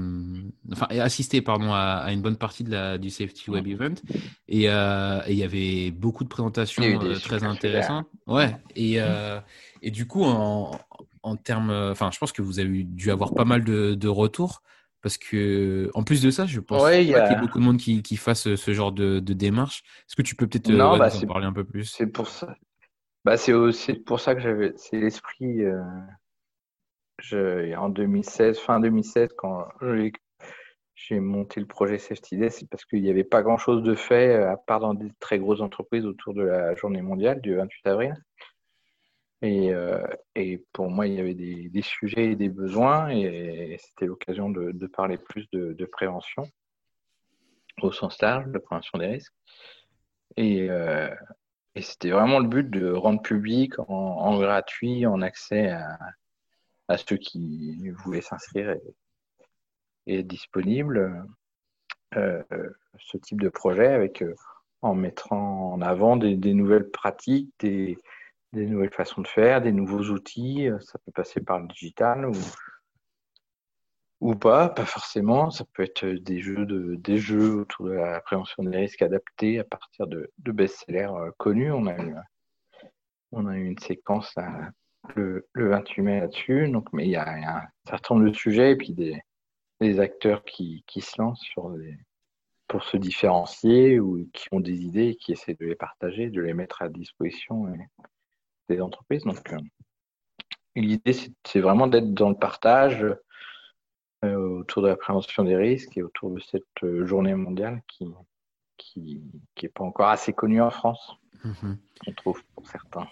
enfin 0.73 0.87
assister 0.89 1.43
pardon 1.43 1.75
à, 1.75 2.07
une 2.13 2.23
bonne 2.23 2.39
partie 2.39 2.65
de 2.65 2.71
la 2.71 2.97
du 2.97 3.11
Safety 3.11 3.51
Web 3.51 3.67
Event 3.67 3.95
euh, 4.51 5.21
et 5.27 5.33
il 5.33 5.39
y 5.39 5.45
avait 5.45 5.91
beaucoup 5.91 6.25
de 6.25 6.31
présentations 6.31 6.83
euh, 6.83 7.15
très 7.17 7.45
intéressantes. 7.45 8.07
Ouais, 8.27 8.57
et, 8.75 8.95
euh, 9.03 9.39
et 9.83 9.91
du 9.91 10.07
coup 10.07 10.25
en, 10.25 10.79
en 11.23 11.37
termes, 11.37 11.71
enfin, 11.71 12.11
je 12.13 12.19
pense 12.19 12.33
que 12.33 12.43
vous 12.43 12.59
avez 12.59 12.85
dû 12.85 13.11
avoir 13.11 13.35
pas 13.35 13.45
mal 13.45 13.65
de, 13.65 14.09
retours. 14.09 14.63
Parce 15.03 15.19
que, 15.19 15.91
en 15.95 16.05
plus 16.05 16.23
de 16.23 16.31
ça, 16.31 16.47
je 16.47 16.61
pense 16.61 16.89
qu'il 16.89 17.09
y, 17.09 17.15
a 17.15 17.35
beaucoup 17.35 17.59
de 17.59 17.65
monde 17.65 17.77
qui, 17.79 18.03
qui 18.03 18.17
fasse 18.17 18.55
ce 18.55 18.73
genre 18.73 18.93
de, 18.93 19.19
démarche. 19.19 19.83
Est-ce 20.07 20.15
que 20.15 20.23
tu 20.23 20.37
peux 20.37 20.47
peut-être 20.47 20.71
euh, 20.71 20.99
bah, 20.99 21.11
en 21.13 21.27
parler 21.27 21.47
un 21.47 21.53
peu 21.53 21.65
plus? 21.65 21.87
C'est 21.87 22.07
pour 22.07 22.29
ça. 22.29 22.55
Bah, 23.25 23.37
c'est 23.37 23.53
aussi 23.53 23.95
pour 23.95 24.21
ça 24.21 24.35
que 24.35 24.41
j'avais. 24.41 24.73
C'est 24.77 24.99
l'esprit. 24.99 25.65
Euh, 25.65 25.83
en 27.77 27.89
2016, 27.89 28.59
fin 28.59 28.81
2016, 28.81 29.31
quand 29.37 29.67
j'ai 30.95 31.21
monté 31.21 31.61
le 31.61 31.67
projet 31.67 31.99
Safety 31.99 32.37
Day, 32.37 32.51
c'est 32.51 32.69
parce 32.69 32.85
qu'il 32.85 33.03
n'y 33.03 33.11
avait 33.11 33.25
pas 33.25 33.43
grand-chose 33.43 33.83
de 33.83 33.95
fait, 33.95 34.35
à 34.35 34.57
part 34.57 34.81
dans 34.81 34.95
des 34.95 35.11
très 35.21 35.39
grosses 35.39 35.61
entreprises 35.61 36.07
autour 36.07 36.35
de 36.35 36.43
la 36.43 36.75
journée 36.75 37.03
mondiale 37.03 37.41
du 37.41 37.55
28 37.55 37.87
avril. 37.87 38.15
Et, 39.43 39.75
euh, 39.75 40.07
et, 40.37 40.65
pour 40.73 40.89
moi, 40.89 41.09
il 41.09 41.15
y 41.15 41.21
avait 41.21 41.35
des, 41.35 41.83
sujets 41.83 42.31
et 42.31 42.37
des 42.37 42.49
besoins, 42.49 43.11
et, 43.11 43.77
c'était 43.81 44.07
l'occasion 44.07 44.51
de, 44.51 44.87
parler 44.87 45.19
plus 45.19 45.49
de, 45.51 45.85
prévention 45.87 46.49
au 47.83 47.91
sens 47.91 48.21
large, 48.23 48.47
de 48.47 48.59
prévention 48.59 48.99
des 48.99 49.07
risques. 49.07 49.35
Et, 50.37 50.71
euh, 50.71 51.13
c'était 51.81 52.11
vraiment 52.11 52.39
le 52.39 52.47
but 52.47 52.71
de 52.71 52.93
rendre 52.93 53.21
public 53.21 53.73
en, 53.89 54.39
gratuit, 54.39 55.07
en 55.07 55.21
accès 55.23 55.71
à, 55.71 56.97
ceux 56.99 57.17
qui 57.17 57.91
voulaient 57.91 58.21
s'inscrire 58.21 58.77
et, 60.07 60.19
être 60.21 60.27
disponibles, 60.27 61.27
euh, 62.17 62.43
ce 62.99 63.17
type 63.17 63.41
de 63.41 63.49
projet 63.49 63.87
avec 63.87 64.23
euh, 64.23 64.35
en 64.83 64.95
mettant 64.95 65.73
en 65.73 65.81
avant 65.81 66.17
des, 66.17 66.37
des 66.37 66.55
nouvelles 66.55 66.91
pratiques, 66.91 67.51
des 67.61 67.99
des 68.53 68.67
nouvelles 68.67 68.93
façons 68.93 69.23
de 69.23 69.29
faire, 69.29 69.63
des 69.63 69.73
nouveaux 69.73 70.11
outils. 70.11 70.69
Euh, 70.69 70.79
ça 70.81 70.99
peut 70.99 71.13
passer 71.13 71.41
par 71.41 71.61
le 71.61 71.69
digital 71.69 72.27
ou, 74.21 74.35
pas, 74.37 74.69
pas 74.69 74.85
forcément. 74.85 75.51
Ça 75.51 75.65
peut 75.73 75.83
être 75.83 76.07
des 76.07 76.41
jeux, 76.41 77.55
autour 77.55 77.87
de 77.87 77.93
la 77.93 78.21
prévention 78.21 78.63
des 78.63 78.77
risques 78.77 79.03
adaptés 79.03 79.59
à 79.59 79.65
partir 79.65 80.07
de, 80.07 80.31
de 80.39 80.53
best-sellers 80.53 81.11
euh, 81.13 81.31
connus. 81.39 81.73
On 81.73 81.87
a, 81.87 81.97
eu, 83.57 83.65
une 83.65 83.79
séquence 83.79 84.35
le, 85.17 85.49
le, 85.53 85.71
28 85.71 86.03
mai 86.03 86.21
là-dessus. 86.21 86.69
Donc, 86.69 86.93
mais 86.93 87.07
il 87.07 87.11
y, 87.11 87.17
a, 87.17 87.29
un 87.29 87.69
certain 87.89 88.15
nombre 88.15 88.29
de 88.29 88.35
sujets 88.35 88.73
et 88.73 88.77
puis 88.77 88.93
des, 88.93 89.21
acteurs 89.99 90.45
qui, 90.45 90.85
se 91.01 91.21
lancent 91.21 91.45
pour 92.69 92.85
se 92.85 92.97
différencier 92.97 93.99
ou 93.99 94.29
qui 94.33 94.47
ont 94.53 94.61
des 94.61 94.85
idées 94.85 95.09
et 95.09 95.17
qui 95.17 95.33
essaient 95.33 95.57
de 95.59 95.67
les 95.67 95.75
partager, 95.75 96.31
de 96.31 96.41
les 96.41 96.55
mettre 96.55 96.83
à 96.83 96.89
disposition 96.89 97.67
des 98.73 98.81
entreprises. 98.81 99.25
Donc, 99.25 99.53
euh, 99.53 99.59
l'idée, 100.77 101.15
c'est 101.45 101.61
vraiment 101.61 101.87
d'être 101.87 102.13
dans 102.15 102.31
le 102.31 102.37
partage 102.37 103.07
euh, 104.25 104.61
autour 104.61 104.83
de 104.83 104.89
la 104.89 104.97
prévention 104.97 105.45
des 105.45 105.57
risques 105.57 105.97
et 105.97 106.03
autour 106.03 106.31
de 106.31 106.41
cette 106.41 106.65
euh, 106.83 107.07
journée 107.07 107.35
mondiale 107.35 107.83
qui 107.89 108.07
qui 108.79 109.23
n'est 109.63 109.69
pas 109.69 109.85
encore 109.85 110.09
assez 110.09 110.33
connue 110.33 110.61
en 110.61 110.71
France, 110.71 111.17
mhm. 111.45 111.79
on 112.07 112.13
trouve 112.13 112.43
pour 112.55 112.67
certains. 112.67 113.07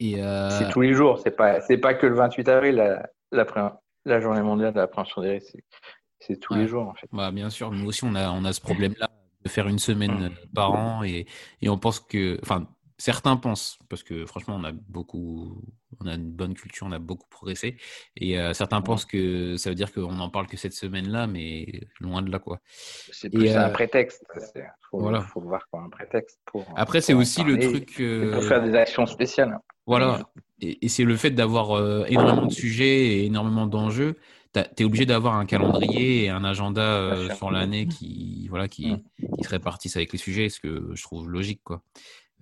Et 0.00 0.14
C'est 0.50 0.70
tous 0.70 0.80
les 0.80 0.94
jours, 0.94 1.18
c'est 1.18 1.36
pas 1.36 1.60
c'est 1.60 1.76
pas 1.76 1.94
que 1.94 2.06
le 2.06 2.14
28 2.14 2.48
avril 2.48 2.76
la, 2.76 3.10
la, 3.30 3.80
la 4.06 4.20
journée 4.20 4.40
mondiale 4.40 4.72
de 4.72 4.78
la 4.78 4.86
prévention 4.86 5.20
des 5.20 5.32
risques, 5.32 5.58
c'est 6.20 6.40
tous 6.40 6.54
les 6.54 6.66
jours 6.66 6.88
en 6.88 6.94
fait. 6.94 7.06
Bah, 7.12 7.30
bien 7.30 7.50
sûr, 7.50 7.70
nous 7.70 7.86
aussi 7.86 8.02
on 8.04 8.14
a 8.14 8.30
on 8.30 8.44
a 8.44 8.52
ce 8.52 8.62
problème-là 8.62 9.10
de 9.44 9.48
faire 9.48 9.68
une 9.68 9.78
semaine 9.78 10.30
par 10.54 10.72
an 10.72 11.02
et, 11.04 11.26
et 11.60 11.68
on 11.68 11.78
pense 11.78 12.00
que, 12.00 12.38
enfin, 12.42 12.66
Certains 13.02 13.36
pensent, 13.36 13.80
parce 13.88 14.04
que 14.04 14.26
franchement, 14.26 14.54
on 14.60 14.62
a 14.62 14.70
beaucoup, 14.70 15.60
on 16.00 16.06
a 16.06 16.14
une 16.14 16.30
bonne 16.30 16.54
culture, 16.54 16.86
on 16.86 16.92
a 16.92 17.00
beaucoup 17.00 17.26
progressé. 17.28 17.76
Et 18.16 18.38
euh, 18.38 18.54
certains 18.54 18.80
pensent 18.80 19.06
que 19.06 19.56
ça 19.56 19.70
veut 19.70 19.74
dire 19.74 19.92
qu'on 19.92 20.12
n'en 20.12 20.30
parle 20.30 20.46
que 20.46 20.56
cette 20.56 20.72
semaine-là, 20.72 21.26
mais 21.26 21.80
loin 21.98 22.22
de 22.22 22.30
là, 22.30 22.38
quoi. 22.38 22.60
C'est 23.10 23.28
plus 23.28 23.50
un 23.56 23.70
euh, 23.70 23.72
prétexte. 23.72 24.24
Il 24.54 24.62
faut, 24.88 25.00
voilà. 25.00 25.22
faut, 25.22 25.40
le 25.40 25.48
voir 25.48 25.66
comme 25.72 25.82
un 25.82 25.88
prétexte 25.88 26.38
pour. 26.44 26.64
Après, 26.76 27.00
c'est 27.00 27.12
aussi 27.12 27.42
le 27.42 27.58
truc. 27.58 28.00
Pour 28.34 28.44
faire 28.44 28.62
des 28.62 28.76
actions 28.76 29.06
spéciales. 29.06 29.58
Voilà. 29.84 30.20
Et, 30.60 30.88
c'est 30.88 31.02
le 31.02 31.16
fait 31.16 31.32
d'avoir 31.32 31.76
euh, 31.76 32.04
énormément 32.06 32.46
de 32.46 32.52
sujets 32.52 32.86
et 33.16 33.26
énormément 33.26 33.66
d'enjeux. 33.66 34.16
Tu 34.54 34.60
es 34.60 34.84
obligé 34.84 35.06
d'avoir 35.06 35.34
un 35.34 35.44
calendrier 35.44 36.26
et 36.26 36.28
un 36.28 36.44
agenda 36.44 37.16
sur 37.34 37.50
l'année 37.50 37.88
qui, 37.88 38.46
voilà, 38.48 38.68
qui, 38.68 38.92
mm. 38.92 39.02
qui 39.38 39.42
se 39.42 39.48
répartissent 39.48 39.96
avec 39.96 40.12
les 40.12 40.18
sujets, 40.18 40.50
ce 40.50 40.60
que 40.60 40.92
je 40.94 41.02
trouve 41.02 41.28
logique, 41.28 41.62
quoi. 41.64 41.82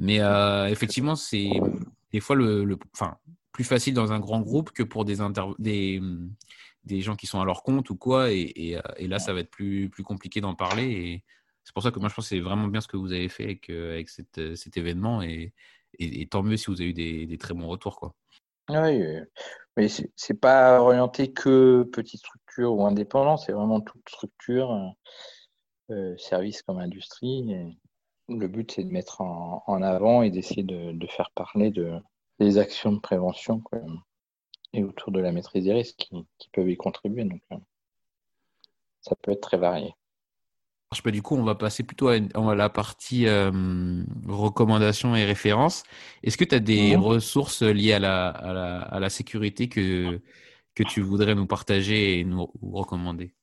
Mais 0.00 0.20
euh, 0.20 0.66
effectivement, 0.68 1.14
c'est 1.14 1.50
des 2.10 2.20
fois 2.20 2.34
le, 2.34 2.76
enfin, 2.94 3.18
plus 3.52 3.64
facile 3.64 3.92
dans 3.92 4.12
un 4.12 4.18
grand 4.18 4.40
groupe 4.40 4.72
que 4.72 4.82
pour 4.82 5.04
des, 5.04 5.18
des, 5.58 6.00
des 6.84 7.00
gens 7.02 7.16
qui 7.16 7.26
sont 7.26 7.38
à 7.38 7.44
leur 7.44 7.62
compte 7.62 7.90
ou 7.90 7.96
quoi. 7.96 8.32
Et, 8.32 8.50
et, 8.56 8.76
euh, 8.78 8.80
là, 9.00 9.18
ça 9.18 9.34
va 9.34 9.40
être 9.40 9.50
plus, 9.50 9.90
plus 9.90 10.02
compliqué 10.02 10.40
d'en 10.40 10.54
parler. 10.54 10.90
Et 10.90 11.24
c'est 11.64 11.74
pour 11.74 11.82
ça 11.82 11.90
que 11.90 12.00
moi, 12.00 12.08
je 12.08 12.14
pense 12.14 12.24
que 12.24 12.28
c'est 12.30 12.40
vraiment 12.40 12.66
bien 12.66 12.80
ce 12.80 12.88
que 12.88 12.96
vous 12.96 13.12
avez 13.12 13.28
fait 13.28 13.44
avec, 13.44 13.68
euh, 13.68 13.92
avec 13.92 14.08
cette, 14.08 14.56
cet 14.56 14.78
événement. 14.78 15.20
Et, 15.20 15.52
et, 15.98 16.26
tant 16.26 16.42
mieux 16.42 16.56
si 16.56 16.66
vous 16.66 16.80
avez 16.80 16.90
eu 16.90 16.94
des, 16.94 17.26
des 17.26 17.38
très 17.38 17.52
bons 17.52 17.68
retours. 17.68 17.96
Quoi. 17.96 18.14
Oui, 18.70 19.02
mais 19.76 19.88
c'est 19.88 20.40
pas 20.40 20.80
orienté 20.80 21.30
que 21.30 21.82
petite 21.92 22.20
structure 22.20 22.72
ou 22.72 22.86
indépendant, 22.86 23.36
c'est 23.36 23.52
vraiment 23.52 23.80
toute 23.80 24.08
structure, 24.08 24.94
service 26.16 26.62
comme 26.62 26.78
industrie. 26.78 27.76
Le 28.30 28.46
but, 28.46 28.70
c'est 28.70 28.84
de 28.84 28.92
mettre 28.92 29.20
en, 29.20 29.82
avant 29.82 30.22
et 30.22 30.30
d'essayer 30.30 30.62
de, 30.62 31.06
faire 31.08 31.30
parler 31.34 31.70
de, 31.70 31.98
des 32.38 32.58
actions 32.58 32.92
de 32.92 33.00
prévention 33.00 33.60
et 34.72 34.84
autour 34.84 35.10
de 35.10 35.18
la 35.20 35.32
maîtrise 35.32 35.64
des 35.64 35.72
risques 35.72 36.08
qui, 36.38 36.48
peuvent 36.52 36.70
y 36.70 36.76
contribuer. 36.76 37.24
Donc, 37.24 37.40
euh, 37.52 37.56
ça 39.00 39.16
peut 39.20 39.32
être 39.32 39.40
très 39.40 39.56
varié. 39.56 39.94
du 41.06 41.22
coup, 41.22 41.36
on 41.36 41.42
va 41.42 41.56
passer 41.56 41.82
plutôt 41.82 42.06
à, 42.06 42.20
la 42.54 42.68
partie 42.68 43.26
euh, 43.26 43.50
recommandations 44.28 45.16
et 45.16 45.24
références. 45.24 45.82
Est-ce 46.22 46.36
que 46.36 46.44
tu 46.44 46.54
as 46.54 46.60
des 46.60 46.96
mhm. 46.96 47.02
ressources 47.02 47.62
liées 47.62 47.94
à 47.94 47.98
la, 47.98 48.28
à 48.28 49.00
la, 49.00 49.10
sécurité 49.10 49.68
que, 49.68 50.20
que 50.76 50.84
tu 50.84 51.00
voudrais 51.00 51.34
nous 51.34 51.46
partager 51.46 52.20
et 52.20 52.24
nous 52.24 52.48
recommander? 52.62 53.34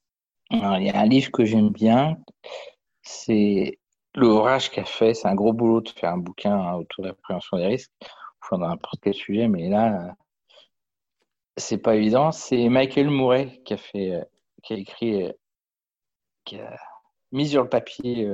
Il 0.50 0.60
y 0.60 0.89
a 0.89 1.02
un 1.02 1.06
livre 1.06 1.30
que 1.32 1.43
j'aime 1.43 1.71
bien, 1.71 2.17
c'est 3.02 3.80
L'orage 4.15 4.72
qu'a 4.72 4.86
fait. 4.86 5.13
C'est 5.13 5.28
un 5.28 5.36
gros 5.36 5.54
boulot 5.54 5.82
de 5.82 5.89
faire 5.89 6.12
un 6.12 6.17
bouquin 6.17 6.54
hein, 6.54 6.76
autour 6.76 7.04
de 7.04 7.10
la 7.10 7.15
prévention 7.15 7.58
des 7.58 7.67
risques, 7.67 7.91
enfin, 8.41 8.58
dans 8.58 8.67
n'importe 8.67 9.00
quel 9.02 9.13
sujet, 9.13 9.48
mais 9.48 9.70
là, 9.70 10.15
c'est 11.56 11.78
pas 11.78 11.96
évident. 11.96 12.32
C'est 12.32 12.70
Michael 12.70 13.10
Murray 13.10 13.62
qui 13.65 13.74
a 13.74 13.78
a 14.70 14.74
écrit, 14.74 15.32
qui 16.46 16.60
a 16.60 16.78
mis 17.32 17.48
sur 17.48 17.63
le 17.63 17.70
papier 17.70 18.34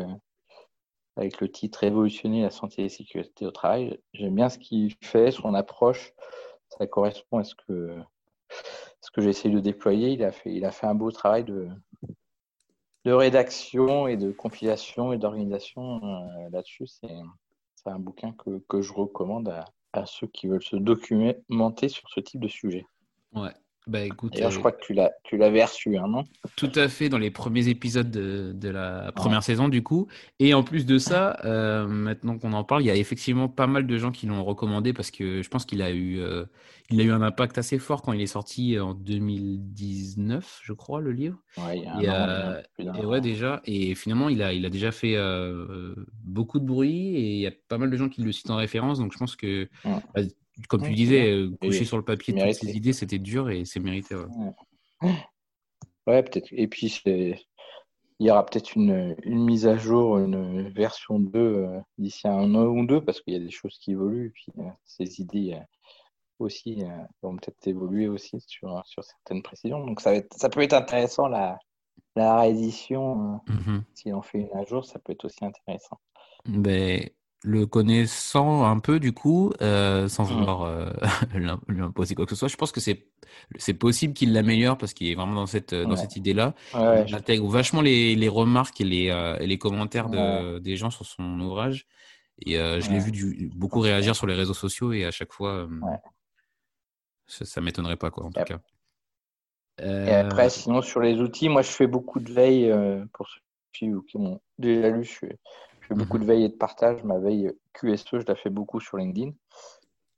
avec 1.15 1.39
le 1.41 1.49
titre 1.51 1.79
Révolutionner 1.79 2.41
la 2.41 2.49
santé 2.49 2.81
et 2.81 2.86
la 2.86 2.89
sécurité 2.89 3.45
au 3.45 3.51
travail. 3.51 3.99
J'aime 4.13 4.36
bien 4.36 4.49
ce 4.49 4.57
qu'il 4.57 4.93
fait, 5.01 5.31
son 5.31 5.53
approche. 5.53 6.13
Ça 6.69 6.88
correspond 6.88 7.39
à 7.39 7.43
ce 7.43 7.55
que, 7.55 7.95
ce 9.01 9.12
que 9.12 9.21
j'essaie 9.21 9.49
de 9.49 9.59
déployer. 9.59 10.09
Il 10.09 10.23
a, 10.23 10.31
fait, 10.31 10.53
il 10.53 10.65
a 10.65 10.71
fait 10.71 10.88
un 10.88 10.95
beau 10.95 11.12
travail 11.12 11.43
de, 11.43 11.69
de 13.05 13.11
rédaction 13.11 14.07
et 14.07 14.17
de 14.17 14.31
compilation 14.31 15.13
et 15.13 15.17
d'organisation 15.17 16.01
euh, 16.03 16.49
là-dessus. 16.51 16.87
C'est, 16.87 17.09
un 17.85 17.99
bouquin 17.99 18.33
que, 18.33 18.81
je 18.81 18.93
recommande 18.93 19.49
à, 19.49 19.65
à, 19.91 20.05
ceux 20.05 20.27
qui 20.27 20.47
veulent 20.47 20.63
se 20.63 20.77
documenter 20.77 21.89
sur 21.89 22.09
ce 22.09 22.21
type 22.21 22.39
de 22.39 22.47
sujet. 22.47 22.85
Ouais, 23.33 23.51
bah 23.86 24.02
écoute, 24.02 24.34
D'ailleurs, 24.34 24.52
je 24.52 24.58
euh, 24.58 24.60
crois 24.60 24.72
que 24.72 24.82
tu, 24.82 24.93
l'as, 24.93 25.12
tu 25.24 25.36
l'avais 25.36 25.63
reçu, 25.63 25.98
hein, 25.98 26.08
non? 26.08 26.24
Tout 26.56 26.72
à 26.76 26.88
fait, 26.88 27.10
dans 27.10 27.17
les 27.17 27.32
premiers 27.32 27.67
épisodes 27.67 28.10
de, 28.10 28.54
de 28.54 28.69
la 28.69 29.12
première 29.13 29.43
saison, 29.43 29.67
du 29.67 29.84
coup. 29.84 30.08
Et 30.39 30.54
en 30.54 30.63
plus 30.63 30.86
de 30.86 30.98
ça, 30.98 31.38
euh, 31.43 31.86
maintenant 31.86 32.38
qu'on 32.38 32.54
en 32.54 32.63
parle, 32.63 32.84
il 32.84 32.86
y 32.86 32.91
a 32.91 32.96
effectivement 32.96 33.50
pas 33.50 33.67
mal 33.67 33.86
de 33.86 33.98
gens 33.98 34.12
qui 34.12 34.26
l'ont 34.26 34.43
recommandé 34.43 34.93
parce 34.93 35.12
que 35.12 35.41
je 35.41 35.50
pense 35.50 35.65
qu'il 35.65 35.82
a 35.82 35.91
eu, 35.91 36.19
euh, 36.19 36.46
il 36.91 37.02
a 37.02 37.04
eu 37.04 37.12
un 37.12 37.22
impact 37.22 37.58
assez 37.58 37.78
fort 37.78 38.02
quand 38.02 38.13
il 38.13 38.22
est 38.22 38.28
sorti 38.28 38.80
en 38.80 38.93
2019, 38.93 40.62
je 40.63 40.74
crois, 40.74 41.02
le 41.02 41.12
livre. 41.12 41.38
Ouais, 41.58 41.78
il 41.78 42.04
y 42.04 42.08
a 42.08 42.52
un 42.52 42.62
et, 42.80 43.06
ouais, 43.06 43.19
déjà. 43.19 43.62
Et 43.65 43.96
finalement, 43.96 44.30
il 44.30 44.41
a, 44.41 44.54
il 44.54 44.65
a 44.65 44.69
déjà 44.69 44.91
fait 44.91 45.17
beaucoup 46.24 46.60
de 46.60 46.65
bruit 46.65 47.15
et 47.15 47.34
il 47.34 47.39
y 47.39 47.48
a 47.48 47.52
pas 47.67 47.78
mal 47.78 47.89
de 47.89 47.98
gens 47.98 48.08
qui 48.08 48.22
le 48.22 48.32
citent 48.32 48.50
en 48.50 48.56
référence. 48.56 49.00
Donc, 49.00 49.12
je 49.12 49.17
pense 49.17 49.36
que 49.36 49.67
bah, 49.84 50.22
comme 50.67 50.83
tu 50.83 50.93
disais, 50.93 51.31
euh, 51.31 51.51
coucher 51.61 51.85
sur 51.85 51.97
le 51.97 52.03
papier 52.03 52.33
toutes 52.33 52.53
ces 52.53 52.75
idées, 52.75 52.93
c'était 52.93 53.19
dur 53.19 53.49
et 53.49 53.65
c'est 53.65 53.79
mérité. 53.79 54.15
Ouais, 56.05 56.21
peut-être. 56.23 56.47
Et 56.51 56.67
puis, 56.67 57.01
il 57.05 57.37
y 58.19 58.29
aura 58.29 58.45
peut-être 58.45 58.75
une, 58.75 59.15
mise 59.25 59.67
à 59.67 59.77
jour, 59.77 60.17
une 60.17 60.69
version 60.69 61.19
2 61.19 61.39
euh, 61.39 61.79
d'ici 61.97 62.27
un 62.27 62.53
an 62.55 62.65
ou 62.65 62.85
deux, 62.85 63.03
parce 63.03 63.21
qu'il 63.21 63.33
y 63.33 63.37
a 63.37 63.39
des 63.39 63.51
choses 63.51 63.77
qui 63.79 63.91
évoluent. 63.91 64.27
Et 64.27 64.29
puis, 64.29 64.51
euh, 64.59 64.69
ces 64.85 65.21
idées 65.21 65.57
aussi 66.39 66.83
vont 67.21 67.37
peut-être 67.37 67.67
évoluer 67.67 68.07
aussi 68.07 68.39
sur, 68.41 68.81
sur 68.85 69.03
certaines 69.03 69.41
précisions. 69.41 69.85
Donc, 69.85 70.01
ça, 70.01 70.11
va 70.11 70.17
être, 70.17 70.33
ça 70.35 70.49
peut 70.49 70.61
être 70.61 70.73
intéressant, 70.73 71.27
la, 71.27 71.57
la 72.15 72.41
réédition. 72.41 73.39
Mm-hmm. 73.47 73.81
Si 73.93 74.13
on 74.13 74.21
fait 74.21 74.39
une 74.39 74.57
à 74.57 74.65
jour, 74.65 74.85
ça 74.85 74.99
peut 74.99 75.13
être 75.13 75.25
aussi 75.25 75.43
intéressant. 75.43 75.99
Ben, 76.45 77.09
le 77.43 77.65
connaissant 77.65 78.63
un 78.63 78.79
peu 78.79 78.99
du 78.99 79.12
coup, 79.12 79.51
euh, 79.62 80.08
sans 80.08 80.23
mmh. 80.23 80.34
vouloir 80.34 80.62
euh, 80.62 80.89
lui 81.67 81.82
imposer 81.82 82.15
quoi 82.15 82.25
que 82.25 82.32
ce 82.32 82.38
soit, 82.38 82.47
je 82.47 82.56
pense 82.56 82.71
que 82.71 82.79
c'est 82.79 83.08
c'est 83.58 83.73
possible 83.73 84.13
qu'il 84.13 84.32
l'améliore 84.32 84.77
parce 84.77 84.93
qu'il 84.93 85.08
est 85.08 85.15
vraiment 85.15 85.36
dans 85.36 85.45
cette 85.45 85.73
dans 85.73 85.95
cette 85.95 86.15
idée-là. 86.15 86.53
il 86.73 87.13
intègre 87.13 87.47
vachement 87.49 87.82
les, 87.82 88.15
les, 88.15 88.29
remarques 88.29 88.79
et 88.79 88.86
les, 88.86 89.10
euh, 89.10 89.38
les 89.39 89.58
commentaires 89.58 90.10
de, 90.10 90.60
des 90.60 90.77
gens 90.77 90.89
sur 90.89 91.06
son 91.06 91.39
ouvrage. 91.39 91.88
Et 92.45 92.53
je 92.56 92.91
l'ai 92.91 92.99
vu 92.99 93.12
du, 93.12 93.51
beaucoup 93.56 93.79
réagir 93.79 94.15
sur 94.15 94.27
les 94.27 94.36
réseaux 94.36 94.53
sociaux 94.53 94.93
et 94.93 95.06
à 95.06 95.12
chaque 95.12 95.34
fois, 95.34 95.67
ça, 97.25 97.45
ça 97.45 97.60
m'étonnerait 97.60 97.97
pas 97.97 98.12
quoi 98.12 98.25
en 98.25 98.32
tout 98.32 98.43
cas. 98.43 98.60
Et 99.82 100.12
après, 100.12 100.49
sinon 100.49 100.82
sur 100.82 101.01
les 101.01 101.19
outils, 101.19 101.49
moi 101.49 101.63
je 101.63 101.71
fais 101.71 101.88
beaucoup 101.88 102.19
de 102.19 102.32
veille 102.32 102.71
pour 103.13 103.27
ceux 103.27 103.41
qui 103.73 104.17
m'ont 104.17 104.39
déjà 104.60 104.89
lu. 104.89 105.03
Je 105.03 105.27
je 105.84 105.88
fais 105.89 105.96
beaucoup 105.96 106.17
de 106.17 106.24
mhm. 106.24 106.30
veille 106.30 106.43
et 106.46 106.50
de 106.50 106.56
partage. 106.56 107.04
Ma 107.04 107.19
veille 107.19 107.52
QSE, 107.74 108.19
je 108.19 108.26
la 108.26 108.36
fais 108.36 108.50
beaucoup 108.50 108.80
sur 108.80 108.98
LinkedIn. 108.98 109.32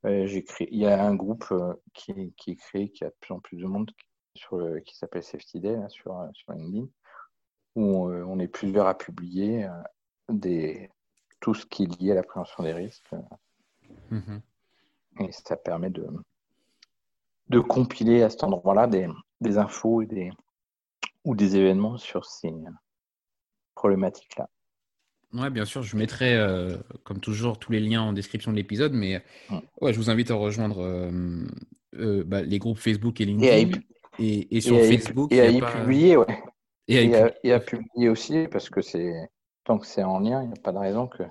Euh, 0.06 0.28
il 0.60 0.78
y 0.78 0.86
a 0.86 1.04
un 1.04 1.16
groupe 1.16 1.48
euh, 1.52 1.74
qui, 1.94 2.12
est 2.12 2.56
créé, 2.56 2.90
qui 2.90 3.04
a 3.04 3.08
de 3.08 3.16
plus 3.20 3.34
en 3.34 3.40
plus 3.40 3.58
de 3.58 3.66
monde, 3.66 3.92
sur 4.36 4.62
qui 4.86 4.96
s'appelle 4.96 5.24
Safety 5.24 5.60
Day 5.60 5.78
sur, 5.90 6.30
sur, 6.34 6.54
LinkedIn, 6.54 6.88
où 7.76 8.10
euh, 8.10 8.24
on, 8.28 8.38
est 8.38 8.48
plusieurs 8.48 8.86
à 8.86 8.96
publier 8.96 9.68
des, 10.30 10.92
tout 11.40 11.56
ce 11.56 11.66
qui 11.66 11.84
est 11.84 12.00
lié 12.00 12.12
à 12.12 12.16
la 12.16 12.24
prévention 12.24 12.64
des 12.64 12.74
risques. 12.74 13.10
Mhm. 14.12 14.42
Et 15.22 15.32
ça 15.32 15.58
permet 15.58 15.90
de, 15.90 16.08
de 17.50 17.60
compiler 17.60 18.22
à 18.22 18.30
cet 18.30 18.44
endroit-là 18.44 18.86
des, 18.86 19.08
des 19.42 19.58
infos 19.58 20.04
et 20.04 20.06
des, 20.06 20.32
ou 21.24 21.36
des 21.36 21.56
événements 21.56 21.98
sur 21.98 22.26
ces 22.26 22.54
problématiques-là. 23.74 24.48
Ouais, 25.34 25.50
bien 25.50 25.66
sûr, 25.66 25.84
je 25.84 25.98
mettrai, 25.98 26.36
euh, 26.36 26.78
comme 27.04 27.20
toujours, 27.20 27.60
tous 27.60 27.72
les 27.72 27.80
liens 27.80 28.02
en 28.02 28.14
description 28.14 28.52
de 28.52 28.58
l'épisode, 28.58 28.94
mais 28.94 29.22
ouais, 29.82 29.94
je 29.94 29.98
vous 29.98 30.10
invite 30.10 30.32
à 30.32 30.36
rejoindre 30.36 30.82
euh, 30.82 31.46
euh, 31.96 32.24
bah, 32.26 32.42
les 32.42 32.60
groupes 32.60 32.78
Facebook 32.78 33.20
et 33.20 33.26
LinkedIn. 33.26 33.80
Et, 34.18 34.56
et, 34.56 34.62
sur 34.62 34.78
Facebook. 34.78 35.32
Et 35.34 35.42
à 35.42 35.50
y 35.50 35.60
publier, 35.60 36.16
ouais. 36.16 36.44
Et 36.88 37.52
à, 37.52 37.60
publier 37.60 38.10
aussi, 38.10 38.48
parce 38.50 38.70
que 38.70 38.82
c'est 38.82 39.14
tant 39.66 39.78
que 39.78 39.88
c'est 39.88 40.04
en 40.04 40.20
lien, 40.20 40.42
il 40.44 40.48
n'y 40.48 40.54
a 40.54 40.62
pas 40.62 40.72
de 40.72 40.78
raison 40.78 41.08
que, 41.08 41.24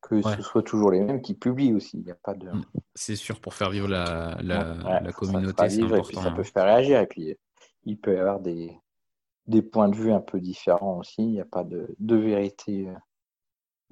que 0.00 0.22
ce 0.22 0.42
soit 0.42 0.62
toujours 0.62 0.92
les 0.92 1.00
mêmes 1.00 1.20
qui 1.20 1.34
publient 1.34 1.74
aussi. 1.74 1.98
Il 1.98 2.04
n'y 2.04 2.10
a 2.10 2.18
pas 2.22 2.32
de. 2.32 2.48
Mm, 2.48 2.64
c'est 2.94 3.16
sûr, 3.16 3.40
pour 3.40 3.52
faire 3.52 3.70
vivre 3.70 3.88
la, 3.88 4.38
la, 4.42 5.00
la 5.00 5.12
communauté, 5.12 5.68
c'est 5.68 5.82
important. 5.82 6.22
ça 6.22 6.30
peut 6.30 6.42
faire 6.42 6.64
réagir, 6.64 7.00
et 7.00 7.06
puis 7.06 7.36
il 7.84 7.98
peut 7.98 8.14
y 8.14 8.18
avoir 8.18 8.40
des 8.40 8.72
des 9.46 9.62
points 9.62 9.88
de 9.88 9.96
vue 9.96 10.12
un 10.12 10.20
peu 10.20 10.40
différents 10.40 10.98
aussi. 10.98 11.22
Il 11.22 11.32
n'y 11.32 11.40
a 11.40 11.44
pas 11.44 11.64
de, 11.64 11.94
de 11.98 12.16
vérité 12.16 12.88
euh, 12.88 12.94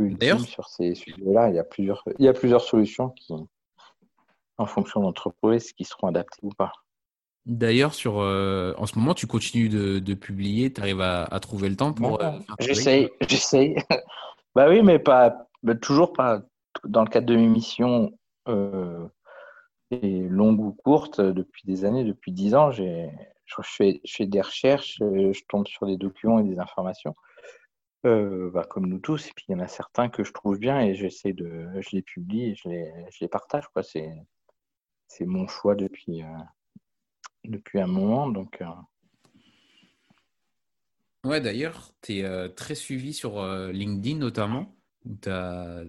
ultime 0.05 0.39
sur 0.41 0.69
ces 0.69 0.95
sujets-là. 0.95 1.49
Il 1.49 1.57
y 1.57 1.59
a 1.59 1.65
plusieurs, 1.65 2.05
il 2.19 2.25
y 2.25 2.29
a 2.29 2.33
plusieurs 2.33 2.63
solutions 2.63 3.11
qui, 3.11 3.33
en 4.59 4.67
fonction 4.67 5.01
de 5.01 5.07
l'entreprise, 5.07 5.73
qui 5.73 5.85
seront 5.85 6.09
adaptées 6.09 6.41
ou 6.43 6.51
pas. 6.51 6.73
D'ailleurs, 7.47 7.95
sur, 7.95 8.21
euh, 8.21 8.75
en 8.77 8.87
ce 8.87 8.99
moment, 8.99 9.15
tu 9.15 9.27
continues 9.27 9.71
de, 9.71 10.15
publier, 10.15 10.73
tu 10.73 10.81
arrives 10.81 11.01
à, 11.01 11.41
trouver 11.41 11.69
le 11.69 11.77
temps 11.77 11.93
pour. 11.93 12.23
Euh, 12.23 12.39
j'essaye, 12.61 13.09
j'essaye. 13.27 13.77
bah 14.55 14.69
oui, 14.69 14.83
mais 14.83 14.99
pas, 14.99 15.49
toujours 15.81 16.13
pas 16.13 16.43
dans 16.85 17.03
le 17.03 17.09
cadre 17.09 17.27
de 17.27 17.37
mes 17.37 17.49
missions 17.49 18.13
longues 19.91 20.61
ou 20.61 20.73
courtes 20.73 21.21
depuis 21.21 21.63
des 21.65 21.85
années, 21.85 22.05
depuis 22.05 22.31
dix 22.31 22.55
ans. 22.55 22.71
J'ai 22.71 23.11
je 23.59 24.01
fais, 24.07 24.27
des 24.27 24.41
recherches, 24.41 25.01
euh, 25.03 25.33
je 25.33 25.43
tombe 25.49 25.67
sur 25.67 25.87
des 25.87 25.97
documents 25.97 26.39
et 26.39 26.45
des 26.45 26.59
informations, 26.59 27.15
euh, 28.07 28.51
bah, 28.51 28.65
comme 28.65 28.87
nous 28.87 28.99
tous. 28.99 29.29
Et 29.29 29.33
puis 29.35 29.47
il 29.49 29.53
y 29.53 29.55
en 29.55 29.61
a 29.61 29.69
certains 29.69 30.09
que 30.09 30.25
je 30.25 30.33
trouve 30.33 30.59
bien 30.59 30.81
et 30.81 30.95
j'essaie 30.95 31.33
de, 31.33 31.69
je 31.81 31.91
les 31.93 32.03
publie 32.03 32.51
et 32.51 32.55
je 32.55 32.69
les, 32.69 32.93
je 33.11 33.19
les 33.21 33.29
partage. 33.29 33.67
Quoi. 33.69 33.83
C'est, 33.83 34.11
c'est 35.09 35.27
mon 35.27 35.47
choix 35.49 35.75
depuis, 35.75 36.23
euh, 36.23 36.27
depuis 37.45 37.81
un 37.81 37.87
moment. 37.87 38.29
Donc, 38.29 38.63
Ouais, 41.23 41.43
d'ailleurs, 41.43 41.93
tu 42.01 42.21
es 42.21 42.49
très 42.55 42.75
suivi 42.75 43.13
sur 43.13 43.45
LinkedIn 43.45 44.17
notamment. 44.17 44.75
Tu 45.21 45.29
as, 45.29 45.85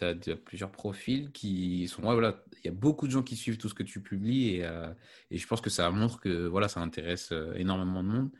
tu 0.00 0.30
as, 0.30 0.36
plusieurs 0.36 0.70
profils 0.70 1.30
qui 1.32 1.86
sont. 1.88 2.02
voilà, 2.02 2.42
il 2.62 2.66
y 2.66 2.68
a 2.68 2.74
beaucoup 2.74 3.06
de 3.06 3.12
gens 3.12 3.22
qui 3.22 3.36
suivent 3.36 3.58
tout 3.58 3.68
ce 3.68 3.74
que 3.74 3.82
tu 3.82 4.02
publies 4.02 4.56
et, 4.56 4.64
euh, 4.64 4.92
et 5.30 5.38
je 5.38 5.46
pense 5.46 5.60
que 5.60 5.70
ça 5.70 5.90
montre 5.90 6.20
que 6.20 6.46
voilà, 6.46 6.68
ça 6.68 6.80
intéresse 6.80 7.32
euh, 7.32 7.54
énormément 7.54 8.02
de 8.02 8.08
monde. 8.08 8.30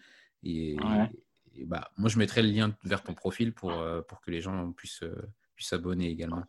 Et, 0.42 0.76
bah, 1.66 1.90
moi, 1.98 2.08
je 2.08 2.18
mettrai 2.18 2.42
le 2.42 2.48
lien 2.48 2.74
vers 2.84 3.02
ton 3.02 3.12
profil 3.14 3.52
pour, 3.52 3.72
euh, 3.72 4.00
pour 4.02 4.20
que 4.20 4.30
les 4.30 4.40
gens 4.40 4.72
puissent 4.72 5.04
puissent 5.54 5.68
s'abonner 5.68 6.08
également. 6.08 6.42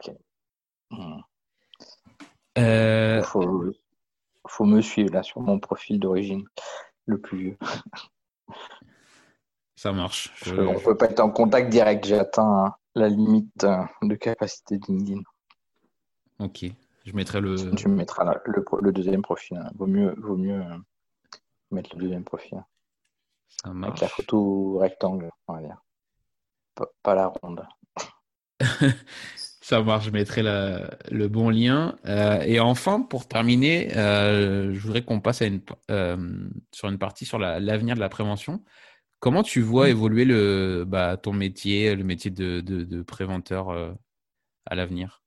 Il 2.56 3.22
faut, 3.24 3.66
faut, 4.48 4.66
me 4.66 4.82
suivre 4.82 5.14
là 5.14 5.24
sur 5.24 5.42
mon 5.42 5.60
profil 5.60 6.00
d'origine, 6.00 6.46
le 7.06 7.20
plus 7.20 7.38
vieux. 7.38 7.58
Ça 9.76 9.92
marche. 9.92 10.32
On 10.48 10.74
ne 10.74 10.80
peut 10.80 10.96
pas 10.96 11.08
être 11.08 11.20
en 11.20 11.32
contact 11.32 11.70
direct. 11.70 12.06
J'ai 12.06 12.20
atteint 12.20 12.76
la 12.96 13.10
limite 13.10 13.64
euh, 13.64 13.84
de 14.02 14.16
capacité 14.16 14.78
de 14.78 14.86
LinkedIn. 14.88 15.22
Ok, 16.40 16.66
je 17.06 17.14
mettrai 17.14 17.42
le. 17.42 17.76
Tu 17.76 17.88
mettras 17.88 18.36
le, 18.46 18.92
deuxième 18.92 19.22
profil. 19.22 19.58
Hein. 19.58 19.72
Vaut 19.76 19.88
mieux, 19.88 20.14
vaut 20.18 20.38
mieux 20.38 20.62
euh, 20.62 20.78
mettre 21.72 21.96
le 21.96 22.02
deuxième 22.02 22.24
profil. 22.24 22.64
Avec 23.64 24.00
la 24.00 24.08
photo 24.08 24.80
rectangle, 24.80 25.30
on 25.48 25.54
va 25.54 25.62
dire. 25.62 25.78
Pas, 27.04 27.16
la 27.16 27.28
ronde. 27.28 27.64
Ça 29.36 29.84
marche, 29.84 30.06
je 30.06 30.12
mettrai 30.12 30.42
le 30.42 31.28
bon 31.28 31.50
lien. 31.50 31.96
Euh, 32.06 32.42
et 32.42 32.60
enfin, 32.60 33.02
pour 33.02 33.28
terminer, 33.28 33.90
je 33.94 34.80
voudrais 34.80 35.04
qu'on 35.04 35.22
passe 35.22 35.44
à 35.44 35.46
une, 35.46 35.62
sur 36.72 36.90
une 36.90 36.98
partie 36.98 37.26
sur 37.26 37.38
l'avenir 37.38 37.96
de 37.96 38.00
la 38.00 38.10
prévention. 38.10 38.64
Comment 39.22 39.44
tu 39.44 39.62
vois 39.62 39.90
évoluer 39.90 40.26
le, 40.26 40.84
bah, 40.84 41.16
ton 41.16 41.32
métier, 41.32 41.96
le 41.96 42.04
métier 42.04 42.32
de, 42.32 42.60
de, 42.60 43.04
préventeur 43.04 43.70
euh, 43.70 43.94
à 44.66 44.74
l'avenir? 44.74 45.22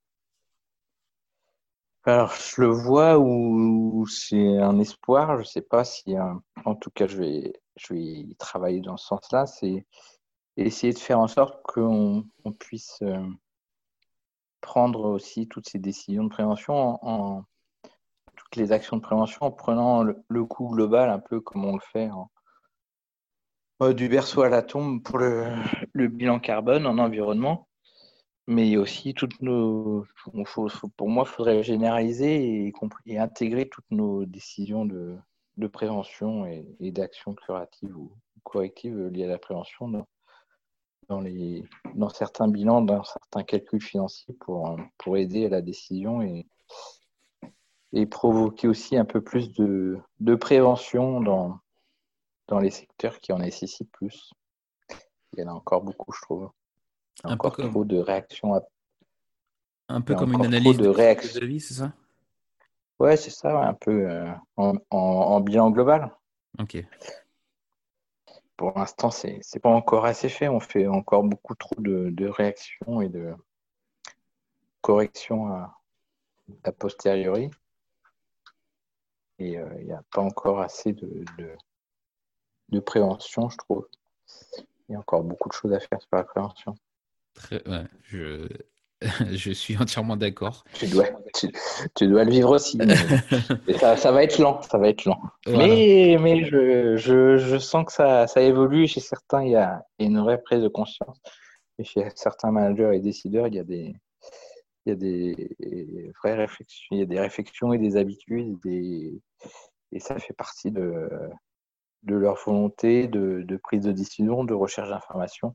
Alors, 2.02 2.34
je 2.34 2.60
le 2.60 2.66
vois 2.66 3.18
ou 3.20 4.04
c'est 4.08 4.58
un 4.58 4.80
espoir, 4.80 5.36
je 5.36 5.42
ne 5.42 5.44
sais 5.44 5.62
pas 5.62 5.84
si, 5.84 6.16
en 6.64 6.74
tout 6.74 6.90
cas, 6.90 7.06
je 7.06 7.16
vais, 7.16 7.52
je 7.76 7.94
vais 7.94 8.26
travailler 8.36 8.80
dans 8.80 8.96
ce 8.96 9.06
sens-là, 9.06 9.46
c'est 9.46 9.86
essayer 10.56 10.92
de 10.92 10.98
faire 10.98 11.20
en 11.20 11.28
sorte 11.28 11.62
qu'on 11.62 12.24
puisse 12.58 12.98
euh, 13.02 13.24
prendre 14.60 15.04
aussi 15.04 15.46
toutes 15.46 15.68
ces 15.68 15.78
décisions 15.78 16.24
de 16.24 16.30
prévention 16.30 16.98
en, 17.06 17.44
toutes 18.34 18.56
les 18.56 18.72
actions 18.72 18.96
de 18.96 19.02
prévention 19.02 19.46
en 19.46 19.52
prenant 19.52 20.02
le, 20.02 20.44
coût 20.44 20.68
global 20.68 21.10
un 21.10 21.20
peu 21.20 21.40
comme 21.40 21.64
on 21.64 21.74
le 21.74 21.82
fait 21.92 22.10
du 23.80 24.08
berceau 24.08 24.42
à 24.42 24.48
la 24.48 24.62
tombe 24.62 25.02
pour 25.02 25.18
le, 25.18 26.08
bilan 26.08 26.38
carbone 26.40 26.86
en 26.86 26.98
environnement. 26.98 27.68
Mais 28.46 28.76
aussi 28.76 29.14
toutes 29.14 29.40
nos 29.40 30.04
pour 30.96 31.08
moi 31.08 31.24
il 31.26 31.30
faudrait 31.30 31.62
généraliser 31.62 32.66
et, 33.06 33.18
intégrer 33.18 33.68
toutes 33.70 33.90
nos 33.90 34.26
décisions 34.26 34.84
de, 34.84 35.16
prévention 35.72 36.44
et, 36.46 36.90
d'action 36.92 37.34
curative 37.34 37.96
ou 37.96 38.12
corrective 38.42 39.08
liées 39.08 39.24
à 39.24 39.28
la 39.28 39.38
prévention 39.38 39.88
dans, 41.08 42.10
certains 42.10 42.48
bilans, 42.48 42.82
dans 42.82 43.02
certains 43.02 43.44
calculs 43.44 43.82
financiers 43.82 44.34
pour, 44.40 45.16
aider 45.16 45.46
à 45.46 45.48
la 45.48 45.62
décision 45.62 46.20
et, 46.20 46.46
et 47.94 48.04
provoquer 48.04 48.68
aussi 48.68 48.98
un 48.98 49.06
peu 49.06 49.22
plus 49.22 49.54
de, 49.54 49.98
de 50.20 50.34
prévention 50.34 51.22
dans, 51.22 51.60
dans 52.48 52.58
les 52.58 52.70
secteurs 52.70 53.18
qui 53.20 53.32
en 53.32 53.38
nécessitent 53.38 53.90
plus. 53.92 54.32
Il 55.32 55.40
y 55.40 55.44
en 55.44 55.48
a 55.48 55.52
encore 55.52 55.82
beaucoup, 55.82 56.12
je 56.12 56.20
trouve. 56.22 56.50
Il 57.24 57.28
y 57.28 57.30
a 57.30 57.34
encore 57.34 57.56
trop 57.56 57.84
de 57.84 57.98
réactions. 57.98 58.60
Un 59.88 60.00
peu 60.00 60.14
comme 60.14 60.32
une 60.32 60.44
analyse 60.44 60.78
de, 60.78 60.88
réaction 60.88 61.40
de 61.40 61.46
vie, 61.46 61.60
c'est 61.60 61.74
ça? 61.74 61.92
Ouais, 62.98 63.16
c'est 63.16 63.30
ça, 63.30 63.66
un 63.66 63.74
peu 63.74 64.08
euh, 64.08 64.30
en, 64.56 64.76
en, 64.90 65.40
bilan 65.40 65.70
global. 65.70 66.10
Ok 66.58 66.84
pour 68.56 68.72
l'instant, 68.76 69.10
c'est 69.10 69.40
n'est 69.54 69.60
pas 69.60 69.70
encore 69.70 70.04
assez 70.04 70.28
fait. 70.28 70.48
On 70.48 70.60
fait 70.60 70.86
encore 70.86 71.24
beaucoup 71.24 71.54
trop 71.54 71.74
de, 71.78 72.28
réactions 72.28 73.00
et 73.00 73.08
de 73.08 73.34
corrections 74.80 75.48
à, 75.48 76.72
posteriori. 76.78 77.50
Et 79.38 79.58
euh, 79.58 79.68
il 79.80 79.86
n'y 79.86 79.92
a 79.92 80.02
pas 80.12 80.22
encore 80.22 80.60
assez 80.60 80.92
de, 80.92 81.24
de, 81.38 81.50
prévention, 82.80 83.48
je 83.48 83.56
trouve. 83.56 83.86
Il 84.88 84.92
y 84.92 84.94
a 84.94 84.98
encore 84.98 85.24
beaucoup 85.24 85.48
de 85.48 85.54
choses 85.54 85.72
à 85.72 85.80
faire 85.80 86.00
sur 86.00 86.16
la 86.16 86.24
prévention. 86.24 86.74
Très, 87.34 87.62
je, 88.02 88.48
je 89.32 89.50
suis 89.52 89.76
entièrement 89.76 90.16
d'accord. 90.16 90.64
Tu 90.74 90.86
dois, 90.86 91.06
tu, 91.94 92.08
dois 92.08 92.24
le 92.24 92.30
vivre 92.30 92.50
aussi. 92.50 92.78
ça, 93.80 93.96
ça, 93.96 94.12
va 94.12 94.22
être 94.22 94.38
lent, 94.38 94.62
ça 94.62 94.78
va 94.78 94.88
être 94.88 95.04
lent. 95.04 95.20
Mais, 95.46 96.16
mais 96.20 96.44
je, 96.44 96.96
je, 96.96 97.36
je, 97.36 97.58
sens 97.58 97.86
que 97.86 97.92
ça, 97.92 98.26
ça 98.26 98.40
évolue. 98.40 98.86
Chez 98.86 99.00
certains, 99.00 99.42
il 99.42 99.52
y 99.52 99.56
a 99.56 99.84
une 99.98 100.20
vraie 100.20 100.40
prise 100.40 100.62
de 100.62 100.68
conscience. 100.68 101.20
Et 101.78 101.84
chez 101.84 102.06
certains 102.14 102.52
managers 102.52 102.90
et 102.94 103.00
décideurs, 103.00 103.48
il 103.48 103.54
y 103.54 103.58
a 103.58 103.64
des, 103.64 103.94
il 104.86 104.90
y 104.90 104.92
a 104.92 104.96
des 104.96 106.12
vraies 106.20 106.34
réflexions, 106.34 106.88
il 106.92 106.98
y 106.98 107.02
a 107.02 107.06
des 107.06 107.20
réflexions 107.20 107.72
et 107.72 107.78
des 107.78 107.96
habitudes, 107.96 108.58
des, 108.62 109.20
et 109.92 110.00
ça 110.00 110.18
fait 110.18 110.34
partie 110.34 110.70
de, 110.70 111.08
de 112.04 112.14
leur 112.14 112.36
volonté 112.44 113.08
de, 113.08 113.56
prise 113.62 113.82
de 113.82 113.92
décision, 113.92 114.44
de 114.44 114.54
recherche 114.54 114.90
d'informations 114.90 115.54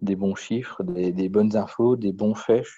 des 0.00 0.16
bons 0.16 0.34
chiffres, 0.34 0.82
des, 0.84 1.28
bonnes 1.28 1.56
infos, 1.56 1.96
des 1.96 2.12
bons 2.12 2.34
faits. 2.34 2.64
Je 2.64 2.72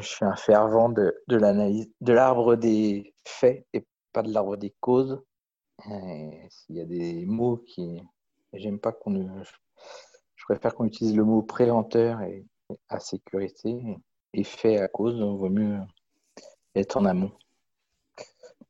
suis 0.00 0.24
un, 0.24 0.36
fervent 0.36 0.88
de, 0.88 1.12
l'analyse, 1.28 1.90
de 2.00 2.12
l'arbre 2.12 2.56
des 2.56 3.14
faits 3.24 3.66
et 3.72 3.84
pas 4.12 4.22
de 4.22 4.32
l'arbre 4.32 4.56
des 4.56 4.74
causes. 4.80 5.20
S'il 6.48 6.76
y 6.76 6.80
a 6.80 6.84
des 6.84 7.26
mots 7.26 7.56
qui. 7.56 8.00
Je 8.52 8.68
préfère 10.44 10.74
qu'on 10.74 10.84
utilise 10.84 11.16
le 11.16 11.24
mot 11.24 11.42
préventeur 11.42 12.20
et, 12.20 12.46
à 12.88 13.00
sécurité 13.00 13.98
et 14.34 14.44
fait 14.44 14.78
à 14.78 14.88
cause. 14.88 15.20
On 15.20 15.36
vaut 15.36 15.48
mieux 15.48 15.78
être 16.74 16.96
en 16.96 17.04
amont. 17.04 17.32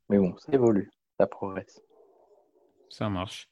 Mais 0.09 0.17
bon, 0.17 0.35
ça 0.37 0.51
évolue, 0.51 0.91
ça 1.19 1.27
progresse. 1.27 1.81
Ça 2.93 3.09
marche. 3.09 3.49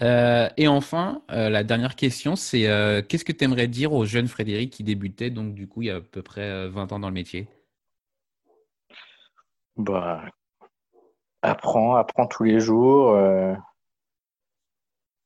Euh, 0.00 0.48
et 0.56 0.68
enfin, 0.68 1.20
euh, 1.30 1.50
la 1.50 1.64
dernière 1.64 1.96
question, 1.96 2.34
c'est 2.34 2.66
euh, 2.66 3.02
qu'est-ce 3.02 3.24
que 3.26 3.32
tu 3.32 3.44
aimerais 3.44 3.68
dire 3.68 3.92
aux 3.92 4.06
jeunes 4.06 4.26
Frédéric 4.26 4.72
qui 4.72 4.84
débutaient, 4.84 5.28
donc 5.28 5.52
du 5.52 5.68
coup, 5.68 5.82
il 5.82 5.88
y 5.88 5.90
a 5.90 5.96
à 5.96 6.00
peu 6.00 6.22
près 6.22 6.66
20 6.66 6.92
ans 6.92 6.98
dans 6.98 7.08
le 7.08 7.14
métier? 7.14 7.46
Bah, 9.76 10.24
Apprends, 11.42 11.96
apprends 11.96 12.26
tous 12.26 12.44
les 12.44 12.58
jours, 12.58 13.14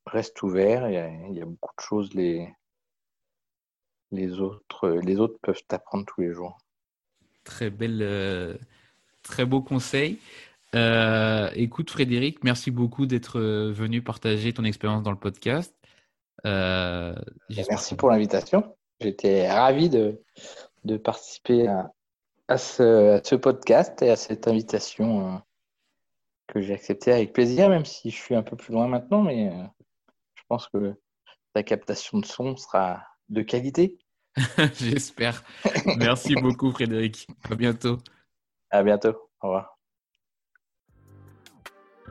reste 0.06 0.42
ouvert, 0.42 0.88
il 0.88 1.34
y, 1.36 1.40
a, 1.40 1.46
beaucoup 1.46 1.74
de 1.78 1.82
choses, 1.82 2.12
les, 2.12 2.52
les, 4.10 4.40
autres, 4.40 4.88
les 4.88 5.20
autres 5.20 5.38
peuvent 5.40 5.62
t'apprendre 5.68 6.06
tous 6.06 6.22
les 6.22 6.32
jours. 6.32 6.58
Très 7.44 7.70
belle, 7.70 8.58
très 9.22 9.46
beau 9.46 9.62
conseil. 9.62 10.18
Euh, 10.74 11.50
écoute, 11.54 11.90
Frédéric, 11.90 12.42
merci 12.44 12.70
beaucoup 12.70 13.06
d'être 13.06 13.38
euh, 13.38 13.72
venu 13.72 14.02
partager 14.02 14.52
ton 14.52 14.64
expérience 14.64 15.02
dans 15.02 15.10
le 15.10 15.18
podcast. 15.18 15.74
Euh, 16.46 17.14
merci 17.68 17.94
pour 17.94 18.10
l'invitation. 18.10 18.74
J'étais 19.00 19.50
ravi 19.50 19.90
de, 19.90 20.22
de 20.84 20.96
participer 20.96 21.68
à, 21.68 21.92
à, 22.48 22.58
ce, 22.58 23.20
ce, 23.22 23.34
podcast 23.34 24.00
et 24.02 24.10
à 24.10 24.16
cette 24.16 24.48
invitation 24.48 25.42
que 26.46 26.60
j'ai 26.60 26.74
acceptée 26.74 27.12
avec 27.12 27.32
plaisir, 27.32 27.68
même 27.68 27.84
si 27.84 28.10
je 28.10 28.16
suis 28.16 28.34
un 28.34 28.42
peu 28.42 28.56
plus 28.56 28.72
loin 28.72 28.88
maintenant, 28.88 29.22
mais 29.22 29.52
je 30.34 30.42
pense 30.48 30.68
que 30.68 30.94
ta 31.52 31.62
captation 31.62 32.18
de 32.18 32.26
son 32.26 32.56
sera 32.56 33.02
de 33.28 33.42
qualité. 33.42 33.98
J'espère. 34.74 35.42
Merci 35.98 36.34
beaucoup, 36.34 36.72
Frédéric. 36.72 37.26
À 37.50 37.54
bientôt. 37.54 37.98
À 38.70 38.82
bientôt. 38.82 39.30
Au 39.40 39.48
revoir. 39.48 39.71